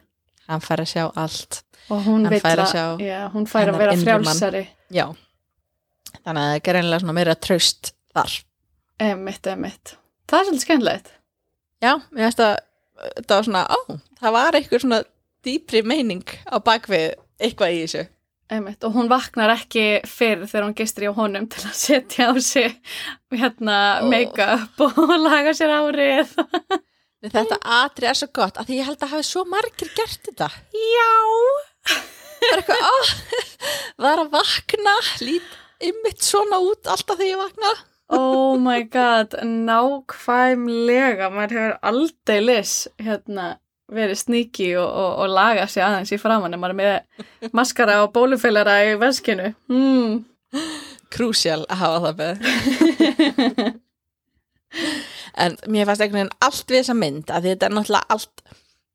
[0.51, 1.61] hann fær að sjá allt
[1.91, 4.61] Og hún Hann fær að sjá já, hún fær að vera frjálsari.
[4.93, 5.07] já
[6.21, 8.35] þannig að það er greinlega svona meira traust þar
[9.01, 9.95] Einmitt, einmitt.
[10.29, 11.07] Það er svolítið skemmtilegt.
[11.81, 12.55] já, mér finnst að
[13.25, 13.79] það var svona, ó,
[14.21, 14.99] það var eitthvað svona
[15.47, 17.07] dýpri meining á bakvið
[17.41, 18.03] eitthvað í þessu
[18.51, 18.83] Einmitt.
[18.83, 22.73] Og hún vaknar ekki fyrr þegar hún gistir í honum til að setja á sig
[23.31, 24.09] hérna Ó.
[24.11, 26.33] make-up og laga sér árið.
[27.29, 31.11] Þetta atri er svo gott að ég held að hafi svo margir gert þetta Já.
[31.91, 32.95] það er eitthvað, ó,
[34.07, 37.73] var að vakna lít ymmit svona út alltaf þegar ég vakna
[38.11, 43.45] Oh my god, nákvæmlega, maður hefur aldeilis hérna
[43.91, 48.01] verið sníki og, og, og laga sig aðeins í framann en maður er með maskara
[48.03, 49.53] og bólufélara í veskinu.
[49.71, 50.25] Mm.
[51.11, 52.35] krúsjál að hafa það með
[55.37, 58.43] en mér fannst einhvern veginn allt við þessa mynd að þetta er náttúrulega allt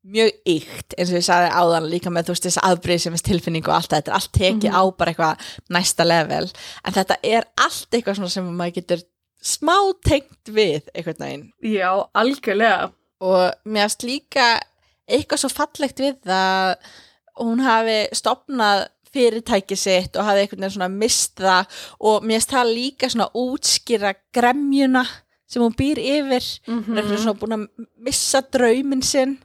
[0.07, 3.77] mjög ykt eins og ég sagði áðan líka með þú veist þess aðbreyðsefis tilfinningu og
[3.77, 4.11] allt þetta.
[4.11, 6.45] Er allt tekið á bara eitthvað næsta level.
[6.83, 9.03] En þetta er allt eitthvað svona sem maður getur
[9.43, 9.75] smá
[10.07, 11.45] tengt við einhvern veginn.
[11.63, 12.93] Já, algjörlega.
[13.19, 14.47] og mér finnst líka
[15.09, 16.75] eitthvað svo fallegt við það
[17.41, 21.79] hún hafi stopnað fyrirtæki sitt og hafi einhvern veginn svona mist það.
[21.99, 25.05] Og mér finnst það líka svona útskýra gremjuna
[25.47, 27.67] sem hún býr yfir Mm hún er svona búin að
[28.03, 29.37] missa drauminn sinn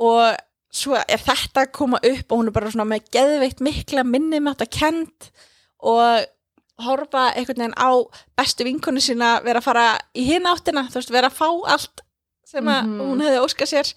[0.00, 0.36] og
[0.76, 4.40] svo er þetta að koma upp og hún er bara svona með geðveitt mikla minni
[4.40, 5.30] með þetta kent
[5.80, 6.26] og
[6.86, 7.90] horfa einhvern veginn á
[8.36, 9.84] bestu vinkonu sína vera að fara
[10.16, 12.02] í hinn áttina þú veist, vera að fá allt
[12.44, 13.00] sem að Mhm.
[13.00, 13.94] hún hefði óskað sér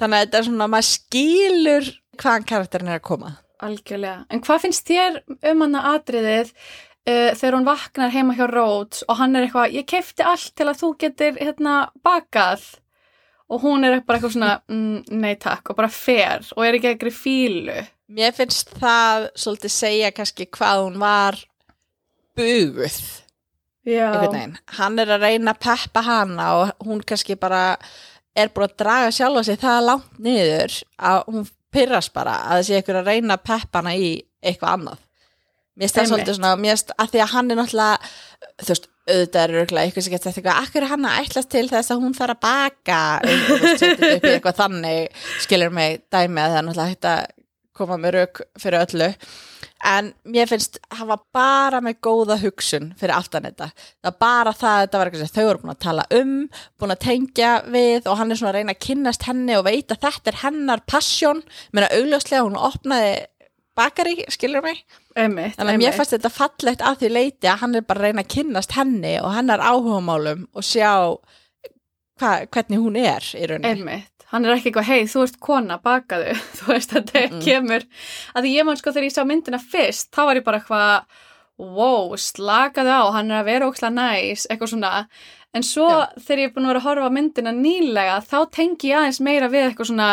[0.00, 4.24] þannig að þetta er svona, maður skilur hvaðan karakterin er að koma Algjörlega.
[4.30, 5.20] En hvað finnst þér
[5.52, 6.48] um hana atriðið
[7.08, 10.68] uh, þegar hún vaknar heima hjá Rhodes og hann er eitthvað, ég kefti allt til
[10.68, 12.64] að þú getur hérna bakað
[13.52, 16.94] og hún er bara eitthvað svona, mm, nei takk og bara fer og er ekki
[16.94, 17.80] ekkert fílu.
[18.12, 21.40] mér finnst það svolítið segja kannski hvað hún var
[22.36, 23.00] buguð
[23.84, 24.12] Já.
[24.12, 24.58] einhvern veginn.
[24.78, 27.78] Hann er að reyna að peppa hana og hún kannski bara
[28.34, 32.78] er búin að draga sjálfa sig það langt niður að hún pyrrast bara að sé
[32.78, 34.12] einhver að reyna að peppa hana í
[34.42, 35.00] eitthvað annað.
[35.72, 38.10] Mér finnst það svolítið svona, mér finnst að því að hann er náttúrulega,
[38.62, 41.64] þú veist, auðvitað er örgulega eitthvað sem getur þetta eitthvað, akkur hann að ætlast til
[41.70, 42.98] þess að hún fara að baka,
[44.28, 47.24] eitthvað þannig, skilur mig dæmi að það er náttúrulega hægt að
[47.76, 49.08] koma með rauk fyrir öllu.
[49.88, 53.70] En mér finnst hafa bara með góða hugsun fyrir aftan þetta.
[53.98, 56.34] Það er bara það að þetta var eitthvað sem þau voru búin að tala um
[56.78, 59.94] búin að tengja við og hann er svona að reyna að kynnast henni og veit
[59.94, 61.42] að þetta er hennar passion.
[61.72, 63.14] Menna augljóslega hún opnaði
[63.78, 64.82] bakari, skilur mig
[65.16, 68.06] Einmitt, þannig að mér fannst þetta fallegt að því leiti að hann er bara að
[68.08, 70.90] reyna að kynnast henni og hennar áhugamálum og sjá
[72.20, 74.08] hva, hvernig hún er í rauninni Einmitt.
[74.32, 76.32] Hann er ekki eitthvað, hei, þú ert kona, bakaðu.
[76.56, 77.40] Þú veist, þetta Mm-mm.
[77.44, 77.82] kemur.
[78.32, 81.18] Að því ég man sko þegar ég sá myndina fyrst, þá var ég bara eitthvað,
[81.76, 84.92] wow, slakaðu á, hann er að vera ókslega næs, eitthvað svona.
[85.52, 86.06] En svo Já.
[86.16, 89.50] þegar ég er búin að vera að horfa myndina nýlega, þá tengi ég aðeins meira
[89.52, 90.08] við eitthvað svona,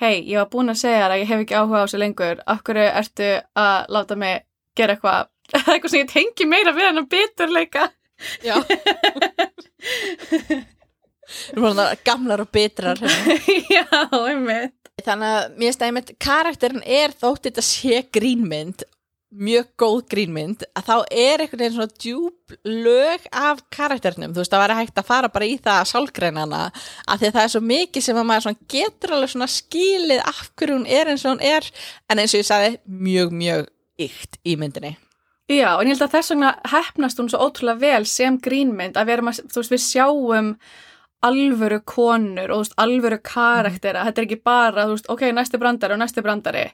[0.00, 2.42] hei, ég var búin að segja þér að ég hef ekki áhuga á þessu lengur.
[2.64, 3.30] Hverju ertu
[3.64, 4.42] að láta mig
[4.78, 7.88] gera eitthvað, eitthvað sem ég tengi meira við hennar biturleika.
[8.44, 8.56] Já
[11.30, 13.36] Við erum bara gamlar og bitrar hérna.
[13.76, 13.84] Já,
[14.18, 14.76] einmitt.
[15.00, 18.82] Þannig að mér stæmið karakterin er þótt þetta sé grínmynd
[19.30, 24.54] mjög góð grínmynd að þá er einhvern veginn svona djúb lög af karakternum, þú veist
[24.54, 26.62] það væri hægt að fara bara í það að sálgreinana
[27.06, 30.42] að því að það er svo mikið sem að maður getur alveg svona skilið af
[30.58, 31.70] hverju hún er eins og hún er
[32.10, 32.74] en eins og ég sagði
[33.06, 34.96] mjög mjög ykt í myndinni.
[35.50, 39.08] Já, en ég held að þess vegna hefnast hún svo ótrúlega vel sem grínmynd að
[39.10, 40.52] vera, þú veist, við sjáum
[41.26, 45.60] alvöru konur og þú veist, alvöru karaktera, þetta er ekki bara, þú veist, ok, næsti
[45.60, 46.68] brandari og næsti brandari,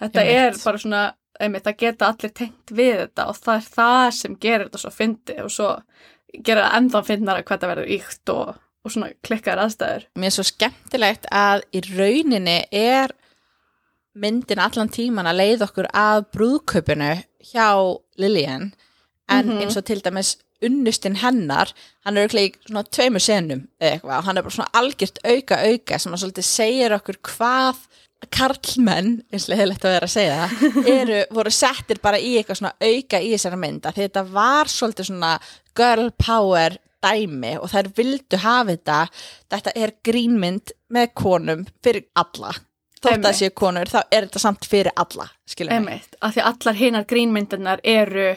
[0.00, 0.56] þetta Einmitt.
[0.56, 1.02] er bara svona
[1.40, 4.92] einmitt, það geta allir tengt við þetta og það er það sem gerir þetta svo
[4.94, 5.70] fyndi og svo
[6.44, 10.06] gerir það enda fyndnara hvað það verður íkt og, og svona klikkaðar aðstæður.
[10.18, 13.14] Mér er svo skemmtilegt að í rauninni er
[14.14, 17.12] myndin allan tíman að leið okkur að brúðkaupinu
[17.50, 17.68] hjá
[18.20, 18.72] Lillian
[19.28, 19.60] en Mhm.
[19.64, 21.72] eins og til dæmis unnustinn hennar,
[22.04, 25.18] hann er auðvitað í svona tveimur senum eða eitthvað og hann er bara svona algjört
[25.24, 27.76] auka auka sem að svolítið segir okkur hvað
[28.32, 32.60] karlmenn, eins og leðilegt að vera að segja það, eru, voru settir bara í eitthvað
[32.60, 35.32] svona auka í þessara mynda því þetta var svolítið svona
[35.76, 39.00] girl power dæmi og þær vildu hafa þetta.
[39.52, 42.54] Þetta er grínmynd með konum fyrir alla.
[43.04, 43.38] Þótt að Einmitt.
[43.42, 47.04] séu konur, þá er þetta samt fyrir alla skilur mig Einmitt, af því allar hinar
[47.10, 48.30] grínmyndirnar eru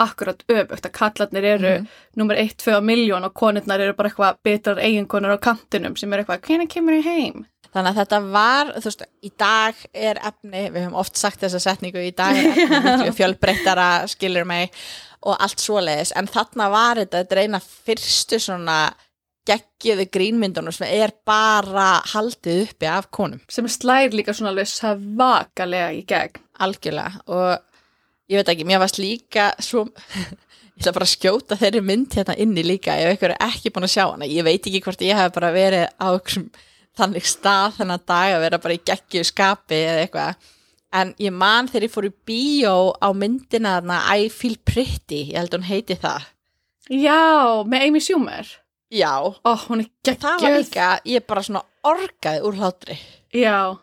[0.00, 1.86] akkurat öfugt, að kallarnir eru Mhm.
[2.16, 6.22] nummer 1, 2 miljón og konurnar eru bara eitthvað betrar eiginkonar á kantinum sem er
[6.24, 7.46] eitthvað, hvenær kemur ég heim?
[7.74, 11.60] Þannig að þetta var, þú veist, í dag er efni, við höfum oft sagt þessa
[11.60, 14.70] setningu, í dag er efni fjölbreyttara, skilur mig,
[15.22, 18.92] og allt svoleiðis, en þarna var þetta, þetta er eina fyrstu svona
[19.48, 25.90] geggjöðu grínmyndunum sem er bara haldið uppi af konum, sem slær líka svona alveg svakalega
[25.96, 26.40] í gegn.
[26.62, 27.58] algjörlega, og
[28.32, 29.84] ég veit ekki, mér varst líka svo,
[30.76, 33.86] ég ætla bara að skjóta þeirri mynd hérna inni líka, ef ykkur er ekki búin
[33.86, 36.48] að sjá hana, ég veit ekki hvort ég hef bara verið á einhverjum
[36.98, 40.50] þannig stað þennan dag að vera bara í geggju skapi eða eitthvað
[40.92, 45.38] en ég man þegar ég fór í bíó á myndina þarna I Feel Pretty ég
[45.40, 46.26] held hún heiti það
[46.92, 48.48] Já, með Amy Schumer.
[48.92, 50.20] já, Ó, hún er geggjöð.
[50.20, 52.98] það var líka ég bara svona orgaði úr hlátri
[53.32, 53.56] Já.
[53.72, 53.78] Geggjöð.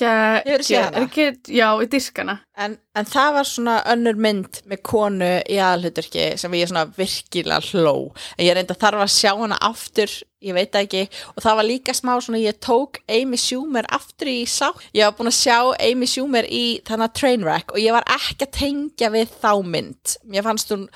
[0.00, 0.62] Er
[1.02, 2.38] Ekki, já, í diskana.
[2.56, 7.60] en, en það var svona önnur mynd með konu í aðalhuturki sem ég svona virkilega
[7.68, 8.12] hló.
[8.38, 10.08] En ég reynda þarf að sjá hana aftur
[10.42, 11.04] ég veit ekki.
[11.36, 15.16] Og það var líka smá svona ég tók Amy Schumer aftur í sá ég var
[15.18, 19.36] búin að sjá Amy Schumer í þannig Trainwreck og ég var ekki að tengja við
[19.44, 20.16] þá mynd.
[20.24, 20.88] Mér fannst hún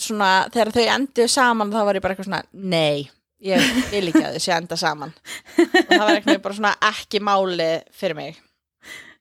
[0.00, 3.04] svona þegar þau endur saman þá var ég bara eitthvað svona nei,
[3.44, 7.70] ég vil ekki að þau sé enda saman og það var bara svona ekki máli
[7.94, 8.40] fyrir mig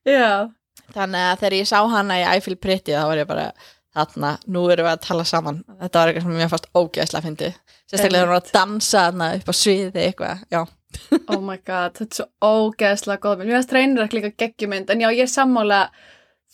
[0.08, 0.50] Já.
[0.94, 3.46] Þannig að þegar ég sá hana í I Feel Pretty þá var ég bara
[3.94, 7.28] þarna, nú erum við að tala saman þetta var eitthvað sem mér fannst ógeðslega að
[7.30, 10.62] fyndi sérstaklega þegar hún var að dansa þarna upp á sviði eitthvað, já,
[11.32, 12.26] Oh my god, þetta er svo
[12.70, 13.40] ógeðslega góð.
[13.42, 15.80] Mér finnst reynir ekki líka geggjumynd, en já, ég er sammála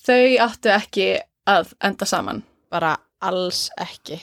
[0.06, 1.08] þau áttu ekki
[1.50, 2.44] að enda saman.
[2.72, 2.94] bara
[3.26, 4.20] alls ekki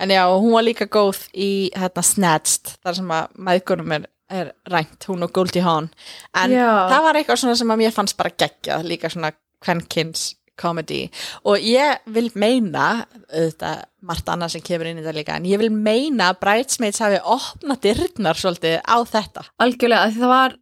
[0.00, 4.52] en já, hún var líka góð í hérna Snatched, þar sem að maðgunum er, er
[4.72, 5.90] rænt, hún og Goldie Hawn
[6.38, 6.70] en Já.
[6.92, 11.04] það var eitthvað svona sem að mér fannst bara geggjað, líka svona kvenkins comedy
[11.48, 15.60] og ég vil meina, auðvitað margt annað sem kemur inn í þetta líka, en ég
[15.62, 20.58] vil meina að Bridesmaids hafi opnað dyrnar svolítið á þetta Algjörlega, því það var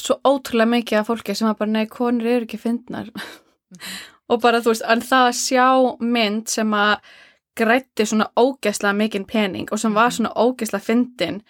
[0.00, 3.10] svo ótrúlega mikið af fólki sem var bara, nei, konur eru ekki fyndnar.
[4.30, 5.66] og bara, þú veist, en það að sjá
[6.04, 7.14] mynd sem að
[7.56, 11.40] grætti svona ógeðslega mikinn pening og sem var svona ógeðslega fyndin,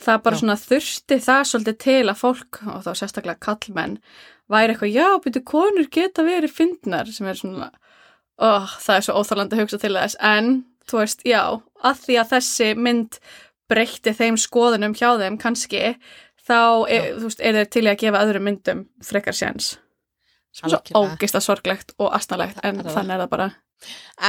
[0.00, 0.40] það bara Já.
[0.40, 3.98] svona þurfti það svolítið til að fólk, og þá sérstaklega kallmenn,
[4.52, 7.70] væri eitthvað, já, byrju, konur geta verið fyndnar, sem er svona,
[8.40, 10.50] ó, það er svo óþálandi að hugsa til þess, en,
[10.90, 11.42] þú veist, já,
[11.82, 13.20] að því að þessi mynd
[13.70, 15.94] breytti þeim skoðunum hjá þeim kannski,
[16.42, 16.58] þá
[16.90, 19.76] er, veist, er þeir til að gefa öðrum myndum frekar séns.
[20.52, 23.46] Sem er svo ógista sorglegt og astnalegt, en þannig er það bara.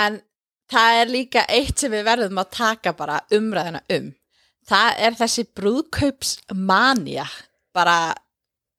[0.04, 0.22] en
[0.71, 4.12] það er líka eitt sem við verðum að taka bara umræðina um.
[4.63, 7.26] Það er þessi brúðkaupsmania
[7.76, 7.97] bara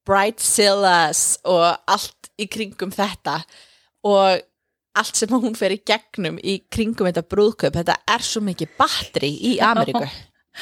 [0.05, 3.39] bridezillas og allt í kringum þetta
[4.05, 4.41] og
[4.95, 7.75] allt sem hún fer í gegnum í kringum þetta brúðkaup.
[7.75, 10.05] Þetta er svo mikið batteri í Ameríku.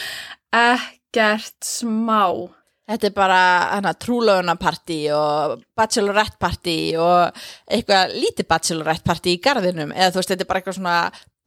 [0.63, 2.49] Ekkert smá.
[2.83, 3.41] Þetta er bara
[3.77, 9.93] hana, trúlöfunarpartí og bachelorette-partí og eitthvað lítið bachelorette-partí í garðinum.
[9.95, 10.97] Eða þú veist, þetta er bara eitthvað svona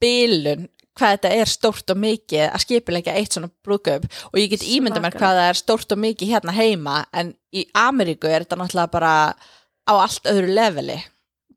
[0.01, 0.65] bilun
[0.97, 4.07] hvað þetta er stórt og mikið að skipilegja eitt svona brúðkaup.
[4.31, 7.67] Og ég get ímynda mér hvað það er stórt og mikið hérna heima en í
[7.77, 9.13] Ameríku er þetta náttúrulega bara
[9.87, 10.97] á allt öðru leveli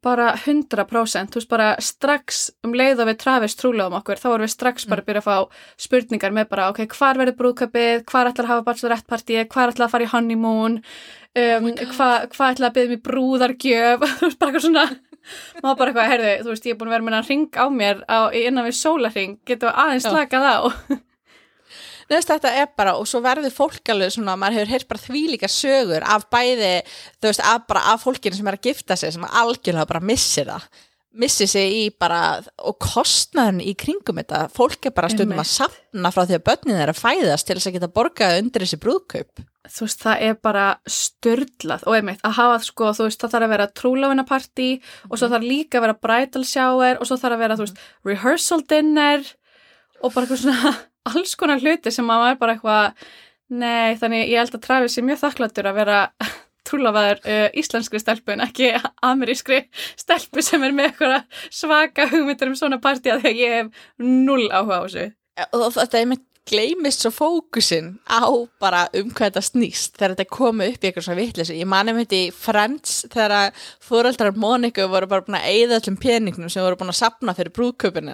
[0.01, 4.29] Bara 100%, þú veist bara strax um leið og við trafist trúlega um okkur, þá
[4.31, 8.07] erum við strax bara að byrja að fá spurningar með bara, ok, hvar verður brúðköpið,
[8.09, 10.79] hvar ætlar að hafa bachelorette-partíi, hvar ætlar að fara í honeymoon,
[11.43, 14.87] um, hvað hva ætlar að byrja mig brúðargjöf, þú veist bara eitthvað svona,
[15.61, 17.65] maður bara eitthvað, heyrðu, þú veist, ég er búin að vera með hann ring á
[17.77, 20.57] mér á, innan við sólarring, getum við aðeins slakað á.
[22.11, 25.51] Neðast þetta er bara, og svo verður fólk alveg svona, maður hefur heyrt bara þvílíka
[25.51, 26.71] sögur af bæði,
[27.21, 30.51] þú veist, af, bara af fólkinu sem er að gifta sig, sem algjörlega bara missir
[30.51, 30.67] það,
[31.23, 36.13] missir sig í bara, og kostnaðin í kringum þetta, fólk er bara stundum að sapna
[36.15, 39.47] frá því að börnin er að fæðast til þess að geta borgað undir þessi brúðkaup.
[39.71, 43.47] þú veist, það er bara störlað og einmitt að hafa sko, þú veist, það þarf
[43.47, 44.71] að vera trúláfinnapartí
[45.07, 47.83] og svo þarf líka að vera bridal shower og svo þarf að vera, þú veist,
[48.03, 49.23] rehearsal dinner
[50.01, 53.09] og bara eitthvað svona alls konar hluti sem maður er bara eitthvað
[53.51, 56.01] nei, þannig ég held að Travis er mjög þakkláttur að vera
[56.69, 58.73] trúláfaður uh, íslenskri stelpu en ekki
[59.07, 59.63] amerískri
[59.99, 64.83] stelpu sem er með eitthvað svaka hugmyndir um svona partí að ég hef null áhuga
[64.83, 65.07] á þessu.
[65.57, 68.27] Og þetta er með gleymist svo fókusin á
[68.63, 71.95] bara um hvað þetta snýst þegar þetta komu upp í eitthvað svona vitleysi ég mani
[71.95, 76.65] með þetta í Friends þegar fóröldrar Móniku voru bara búin að eigða öllum peningnum sem
[76.65, 78.11] voru búin að sapna fyrir brúðköpun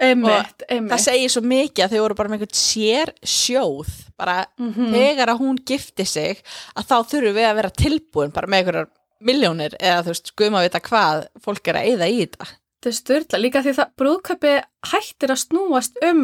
[0.00, 3.90] hennar einmitt, það einmitt segir svo mikið að þau voru bara með einhvern sér sjóð
[4.20, 4.90] bara Mhm.
[4.94, 6.42] þegar að hún gifti sig
[6.76, 8.88] að þá þurfum við að vera tilbúin bara með einhverjar
[9.20, 12.46] miljónir eða þú veist, guðum að vita hvað fólk er að eyða í þetta
[12.80, 14.52] Þetta er styrla, líka því það brúðköpi
[14.88, 16.22] hættir að snúast um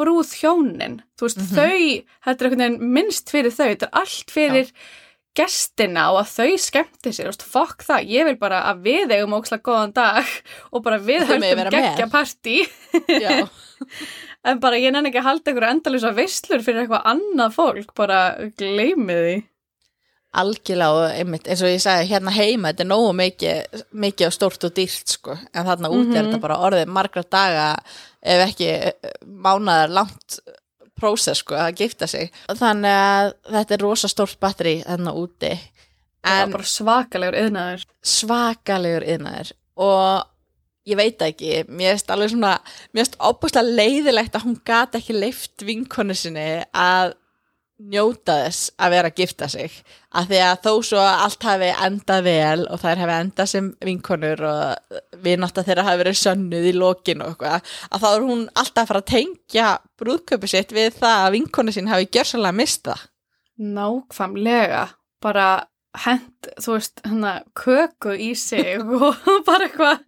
[0.00, 1.02] brúð hjónin.
[1.18, 1.50] Þú veist, Mhm.
[1.52, 4.70] þau, þetta er einhvern veginn minnst fyrir þau, þetta er allt fyrir
[5.40, 9.34] gestina og að þau skemmti sér, veist, fokk það, ég vil bara að við eigum
[9.40, 10.30] ókslega góðan dag
[10.70, 12.58] og bara við höldum geggja partí,
[13.08, 13.36] Já,
[14.48, 18.20] en bara ég nenni ekki að halda einhverju endalisa veislur fyrir eitthvað annað fólk, bara
[18.60, 19.38] gleymið því.
[20.40, 24.34] algjörlega og einmitt eins og ég sagði hérna heima þetta er nógu mikið, mikið og
[24.36, 26.28] stórt og dýrt sko, en þarna úti er Mhm.
[26.30, 27.64] þetta bara orðið margra daga
[28.22, 28.92] ef ekki eh,
[29.26, 30.38] mánaðar langt
[31.00, 32.32] prósess sko að gifta sig.
[32.48, 35.54] Þannig að þetta er rosa stórt batteri þarna úti.
[36.26, 37.86] En svakalegur yðnaður.
[38.04, 40.26] svakalegur yðnaður og
[40.88, 42.52] ég veit ekki, mér finnst alveg svona
[42.92, 47.14] mér finnst óbúslega leiðilegt að hún gat ekki leift vinkonu sinni að
[47.80, 49.76] njóta þess að vera að gifta sig.
[50.10, 53.70] Að því að þó svo að allt hafi endað vel og þær hafi endað sem
[53.88, 58.44] vinkonur og vinátt þeirra hafi verið sönnuð í lokin og eitthvað að þá er hún
[58.54, 62.98] alltaf að fara að tengja brúðköpi sitt við það að vinkonu sín hafi gjörsalega mista
[63.60, 64.86] Nákvæmlega,
[65.20, 65.48] bara
[66.06, 70.06] hent, þú veist, hérna, köku í sig og bara eitthvað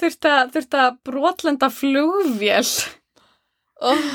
[0.00, 2.64] þurft að, að brotlenda flugvél.
[3.80, 4.08] oh,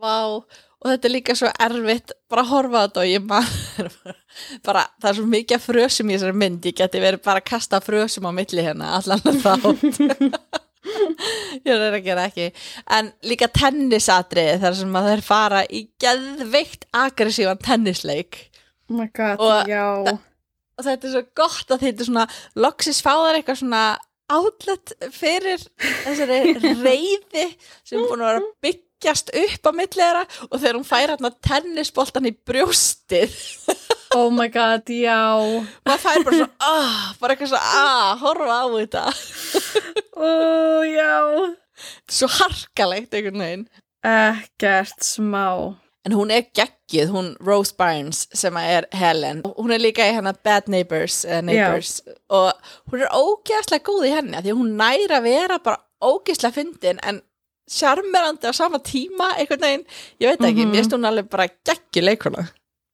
[0.00, 0.44] Vá
[0.84, 3.88] og þetta er líka svo erfitt bara að horfa á þetta og ég maður
[4.66, 6.68] bara, það er svo mikið frösum í þessari mynd.
[6.68, 10.60] Ég geti verið bara að kasta frösum á milli hérna allan þátt.
[11.64, 12.50] Ég er að gera ekki.
[12.92, 18.40] En líka tennisatriði þar sem að þeir fara í geðveikt aggressívan tennisleik.
[18.90, 19.84] Oh my god, Og já.
[20.76, 22.26] og þetta er svo gott að þetta er svona
[22.60, 23.84] loksis fáðar eitthvað svona
[24.34, 25.62] outlet fyrir
[26.04, 27.46] þessari reyði
[27.84, 28.50] sem er búin að vera að
[29.04, 33.34] byggjast upp á milli þeirra og þegar hún fær hérna tennisboltan í brjóstið
[34.14, 35.18] Oh my god, já.
[35.84, 39.02] maður fær bara svo, ah, bara eitthvað svo ah, horfa á þetta
[40.14, 40.28] Ó,
[40.86, 41.14] já.
[42.06, 43.66] Svo harkalegt einhvern veginn
[44.04, 45.74] Ekkert smá.
[46.04, 50.34] en hún er geggjuð, hún Rose Barnes sem er Helen, hún er líka í hana
[50.36, 51.98] Bad Neighbors, uh, Neighbors
[52.32, 52.52] og
[52.92, 57.24] hún er ógeðslega góð í henni því hún næra að vera bara ógeðslega fyndin en
[57.70, 59.84] sjarmerandi á sama tíma einhvern veginn,
[60.20, 60.70] ég veit ekki, Mhm.
[60.72, 62.48] mér finnst hún alveg bara geggjuð leikuna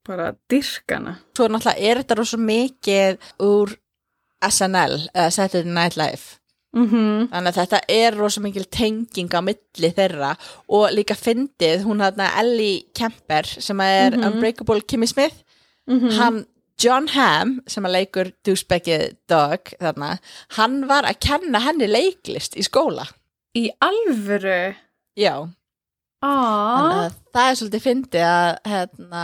[0.06, 1.18] Bara dyrkana.
[1.34, 3.76] svo náttúrulega er þetta rosa mikið úr
[4.42, 6.36] SNL, uh, Saturday Night Live
[6.72, 10.36] Mm Þannig að þetta er rosa mikil tenging á milli þeirra
[10.68, 14.24] og líka fyndið, hún hafði Ellie Kemper sem er Mhm.
[14.24, 15.34] Unbreakable Kimmy Smith,
[15.88, 16.46] hann
[16.78, 20.18] John Hamm sem að leikur douchebagið Dog þarna,
[20.50, 23.06] hann var að kenna henni leiklist í skóla.
[23.58, 24.58] Í alvöru.
[25.18, 25.34] Já,
[26.22, 29.22] að það er svolítið fyndið að hérna,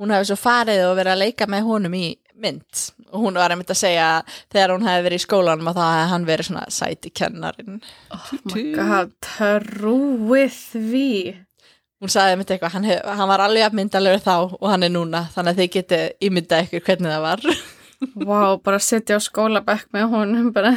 [0.00, 2.06] hún hefði svo farið og verið að leika með honum í
[2.40, 5.78] mynd og hún var einmitt að segja að þegar hún hefði verið í skólanum að
[5.80, 7.80] þá hefði hann verið svona sæti kennarin.
[8.16, 11.10] Oh my god, trúið því.
[12.00, 15.26] hún sagði mitt eitthvað, hann, hef, hann var alveg myndalegur þá og hann er núna
[15.34, 17.44] þannig að þið geti ímyndað ykkur hvernig það var
[18.16, 20.70] Vá, bara sitja á skólabekk með honum bara.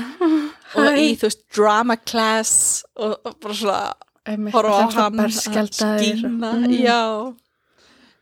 [0.79, 2.53] Og í þú veist drama class
[2.97, 6.75] og, og bara svona horfa á það er hann að skína Mm.
[6.79, 7.01] já.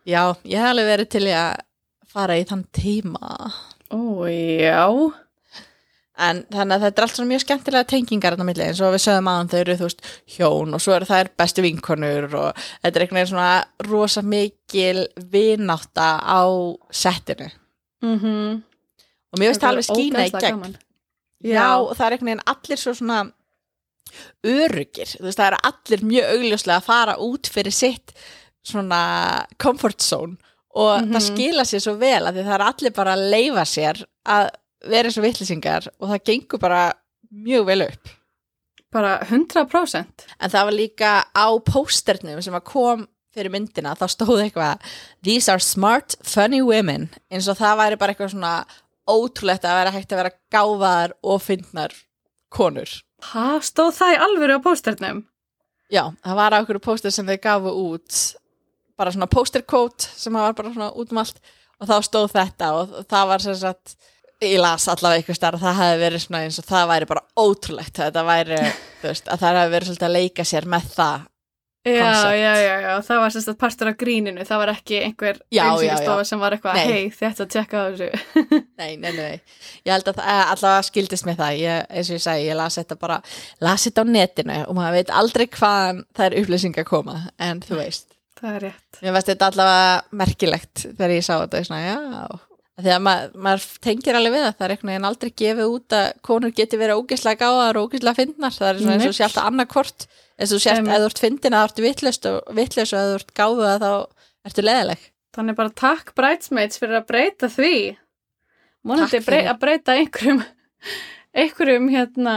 [0.07, 1.59] Já, ég hef alveg verið til að
[2.11, 3.51] fara í þann tíma.
[3.93, 4.87] Ó, já.
[6.21, 9.47] en þannig að þetta er allt svona mjög skemmtilega tengingar eins og við sögum aðan
[9.49, 10.03] þau eru þú veist
[10.35, 13.53] hjón og svo eru þær bestu vinkonur og þetta er einhvern veginn svona
[13.87, 16.43] rosa mikil vinátta á
[16.91, 17.49] settinu.
[18.01, 18.61] Mm
[19.31, 20.77] og mér finnst það alveg skína í gegn
[21.43, 23.19] Já, og það er einhvern veginn allir svo svona
[24.45, 28.13] örugir, þú veist, það eru allir mjög augljóslega að fara út fyrir sitt
[28.67, 29.01] svona
[29.61, 30.37] comfort zone
[30.75, 31.13] og Mhm.
[31.15, 34.49] það skila sér svo vel að það eru allir bara að leifa sér að
[34.87, 36.93] vera eins og vittlisingar og það gengur bara
[37.33, 38.09] mjög vel upp.
[38.91, 40.25] Bara 100%.
[40.39, 44.79] En það var líka á pósternum sem að kom fyrir myndina þá stóð eitthvað
[45.23, 48.65] These are smart, funny women eins og það væri bara eitthvað svona
[49.11, 51.95] ótrúlegt að vera hægt að vera gáfaðar og fyndnar
[52.51, 55.25] konur Hæ, stóð það í alvöru á pósternum?
[55.91, 58.21] Já, það var ákveður póster sem þau gafu út
[58.97, 61.41] bara svona pósterkót sem var bara svona út allt
[61.81, 63.95] og þá stóð þetta og það var sem sagt
[64.41, 67.99] ég las allavega eitthvað starf það hefði verið svona eins og það væri bara ótrúlegt
[68.01, 68.61] þetta væri,
[69.01, 71.27] þú veist, að það hefði verið svolítið að leika sér með það
[71.81, 72.37] Já, Concept.
[72.37, 75.63] já, já, já, það var sérst að partur af gríninu, það var ekki einhver já.
[76.29, 78.09] sem var eitthvað, hei, þetta að tjekka á þessu.
[78.81, 79.39] Nei, nei, nei,
[79.87, 82.59] ég held að það eh, allavega skildist með það, ég, eins og ég segi, ég
[82.59, 83.17] las þetta bara,
[83.65, 87.17] las þetta á netinu og maður veit aldrei hvaðan það er upplýsing að koma,
[87.49, 88.07] en þú veist,
[88.41, 89.01] Það er rétt.
[89.01, 92.39] mér veist þetta allavega merkilegt þegar ég sá þetta, svona, já,
[92.81, 93.01] Af því að
[93.45, 96.77] maður, tengir alveg við það, það er einhvern veginn aldrei gefið út að konur geti
[96.79, 100.05] verið ógislega gáðar og ógislega fyndnar, það er svona eins og sé alltaf annarkvort,
[100.41, 100.91] eins og Einmitt.
[100.95, 103.91] eða þú ert fyndin að þú ert vitlaust og eða þú ert gáðuð að þá
[104.49, 105.07] ertu leðileg.
[105.31, 107.75] Þannig bara takk Bridesmaids fyrir að breyta því.
[108.87, 110.41] Mónandi brey, að breyta einhverjum,
[111.37, 112.35] einhverjum hérna,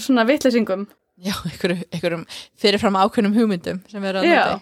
[0.00, 0.86] svona vitleysingum.
[1.20, 2.24] Já, einhverjum, einhverjum
[2.58, 4.56] fyrirfram ákveðnum hugmyndum sem erum að nota.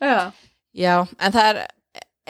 [0.00, 0.46] já.
[0.78, 1.60] Já, en það er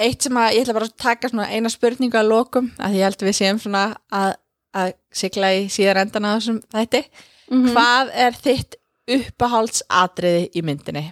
[0.08, 3.06] eitt sem að ég ætla bara að taka svona eina spurningu að lokum, að ég
[3.08, 3.84] held við séum svona
[4.14, 4.36] að,
[4.78, 7.02] að sigla í síðar endan að þessum þætti.
[7.48, 8.76] Mm Hvað er þitt
[9.16, 11.08] uppahaldsatriði í myndinni?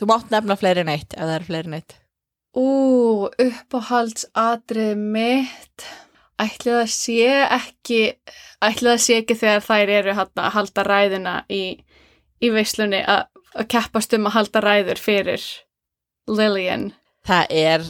[0.00, 1.94] Þú mátt nefna fleiri en eitt ef það er fleiri en eitt.
[2.54, 5.86] Ú, uppáhaldsatrið mitt.
[6.38, 8.00] Ætli það sé ekki,
[8.62, 11.62] ætli það sé ekki þegar þær eru að halda ræðina í,
[12.42, 15.44] í veislunni að, að keppast um að halda ræður fyrir
[16.30, 16.88] Lillian.
[17.26, 17.86] Það er,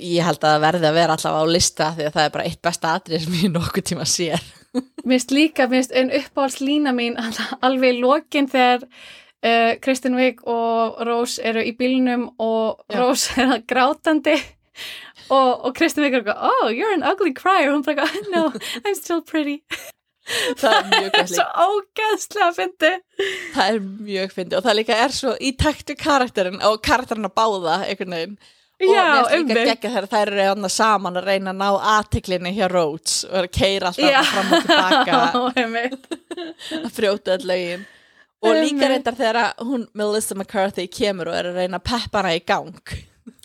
[0.00, 2.46] ég held að það verði að vera allavega á lista því að það er bara
[2.50, 4.52] eitt besta atrið sem ég nokkuð tíma sér.
[4.74, 7.18] Mér finnst líka, mér finnst einn uppáhaldslína mín
[7.62, 12.98] alveg í lokin þegar uh, Kristinn Vík og Rós eru í bílnum og Já.
[13.00, 14.34] Rós er að grátandi
[15.30, 18.48] og, og Kristinn Vík er eitthvað, oh, you're an ugly crier og hún bara no,
[18.82, 19.60] I'm still pretty
[20.56, 21.64] Það er mjög gott svo líka.
[21.68, 22.92] ógeðslega fyndi
[23.54, 27.34] Það er mjög fyndi og það líka er svo í taktu karakterin og karakterin að
[27.36, 28.38] báða einhvern veginn.
[28.74, 29.06] Og Já,
[29.46, 33.46] geggja þegar þær eru annað saman að reyna að ná aðtiklinni hjá Rhodes og er
[33.46, 35.20] að keira alltaf Já, fram og tilbaka.
[36.84, 37.84] Að frjóta öll lögin.
[38.44, 42.34] Og líka reyndar þegar hún Melissa McCarthy kemur og er að reyna að peppa hana
[42.36, 42.96] í gang.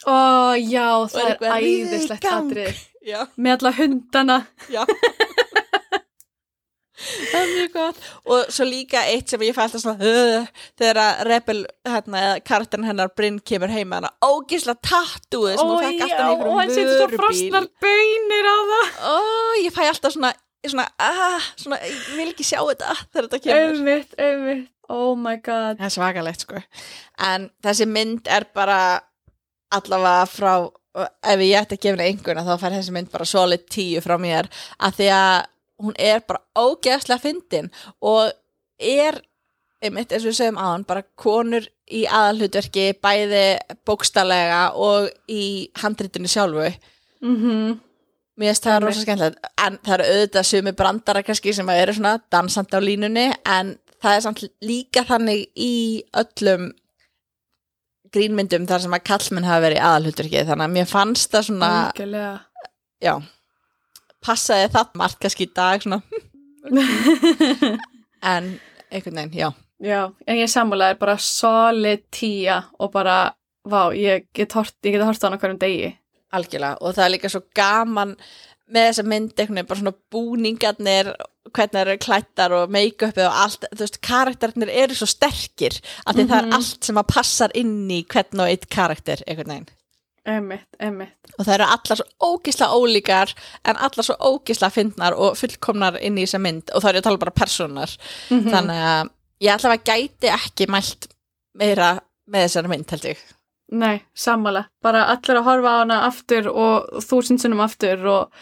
[0.03, 0.17] Ó,
[0.59, 4.39] já, og það er eitthvað, "Ríðið í æðislegt gang." atrið já, með alla hundana.
[4.67, 4.83] Já
[6.99, 8.01] það er mjög gott.
[8.29, 12.37] Og svo líka eitt sem ég fæ alltaf svona uh, þegar að Rebel hérna, eða
[12.49, 14.11] karakterin hennar Brynn kemur heim með hana.
[14.25, 18.95] Ógisla tattúið sem hún fekk alltaf í og hann setur svo frosnar bönir á það.
[19.09, 19.15] Ó,
[19.63, 20.33] ég fæ alltaf svona,
[20.65, 23.69] svona, ah, svona, ég vil ekki sjá þetta þegar þetta kemur.
[23.75, 25.79] Einmitt, einmitt, oh my god.
[25.79, 26.65] Það er svakalegt, sko.
[27.29, 28.81] En þessi mynd er bara
[29.75, 30.53] allavega frá,
[30.97, 34.15] ef ég ætti að gefa henni einhverna, þá fær þessi mynd bara solid tíu frá
[34.21, 34.49] mér,
[34.81, 35.35] að því að
[35.79, 37.69] hún er bara ógeðslega fyndin
[38.01, 38.31] og
[38.79, 39.19] er,
[39.83, 43.43] einmitt, eins og við segjum áðan, bara konur í aðalhutverki, bæði
[43.87, 45.43] bókstallega og í
[45.81, 46.71] handritinu sjálfu.
[47.23, 47.77] mm
[48.39, 48.87] Mér finnst það Einmitt.
[48.87, 53.25] rosa skemmtilegt, en það eru auðvitað sumi brandara kannski sem eru svona dansandi á línunni,
[53.43, 55.73] en það er samt líka þannig í
[56.21, 56.69] öllum
[58.15, 61.71] grínmyndum þar sem að kallmenn hafa verið í aðalhuturki, þannig að mér fannst það svona,
[61.89, 62.31] Algjörlega
[63.03, 63.13] já,
[64.25, 66.01] passaði það margt kannski í dag svona,
[68.33, 68.53] en
[68.89, 69.49] einhvern veginn, já.
[69.79, 73.31] Já, en ég sammálaði bara solid tíja og bara,
[73.63, 75.93] vá, ég get hort, ég get hort á hana hverjum degi
[76.35, 78.11] Algjörlega, og það er líka svo gaman
[78.69, 81.07] með þessa mynd einhvern veginn, bara svona búningarnir,
[81.49, 86.13] hvernig það eru klættar og make-upið og allt, þú veist, karakternir eru svo sterkir, af
[86.13, 89.71] því það er allt sem að passar inn í hvern og eitt karakter einhvern veginn.
[90.29, 93.31] Einmitt, einmitt Og það eru allar svo ógisla ólíkar,
[93.65, 97.07] en allar svo ógisla fyndnar og fullkomnar inn í þessa mynd, og það eru að
[97.07, 97.95] tala bara persónar,
[98.29, 99.11] þannig að
[99.45, 101.09] ég allavega gæti ekki mælt
[101.59, 101.91] meira
[102.29, 103.21] með þessari mynd, held ég.
[103.79, 108.39] Nei, sammála, bara allir að horfa á hana aftur og þúsund sinnum aftur og,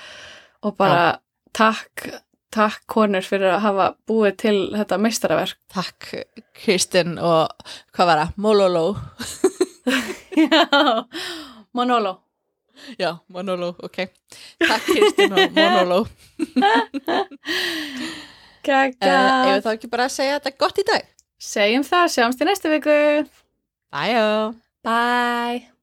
[0.63, 1.17] og bara
[1.57, 2.07] takk,
[2.55, 5.59] takk konur fyrir að hafa búið til þetta meistaraverk.
[5.73, 6.09] Takk,
[6.55, 7.51] Kristin og
[7.95, 8.33] hvað var það?
[8.47, 8.85] Mololo.
[10.37, 10.63] Já,
[11.77, 12.17] Manolo.
[12.97, 13.97] Já, Manolo, ok.
[14.61, 15.99] Takk, Kristin og Manolo.
[18.67, 19.13] Gæga.
[19.13, 21.07] Uh, ef þá ekki bara að segja þetta gott í dag.
[21.37, 22.99] Segjum það, sjáumst í næstu viku.
[23.93, 24.53] Bye.
[24.85, 25.76] Bye.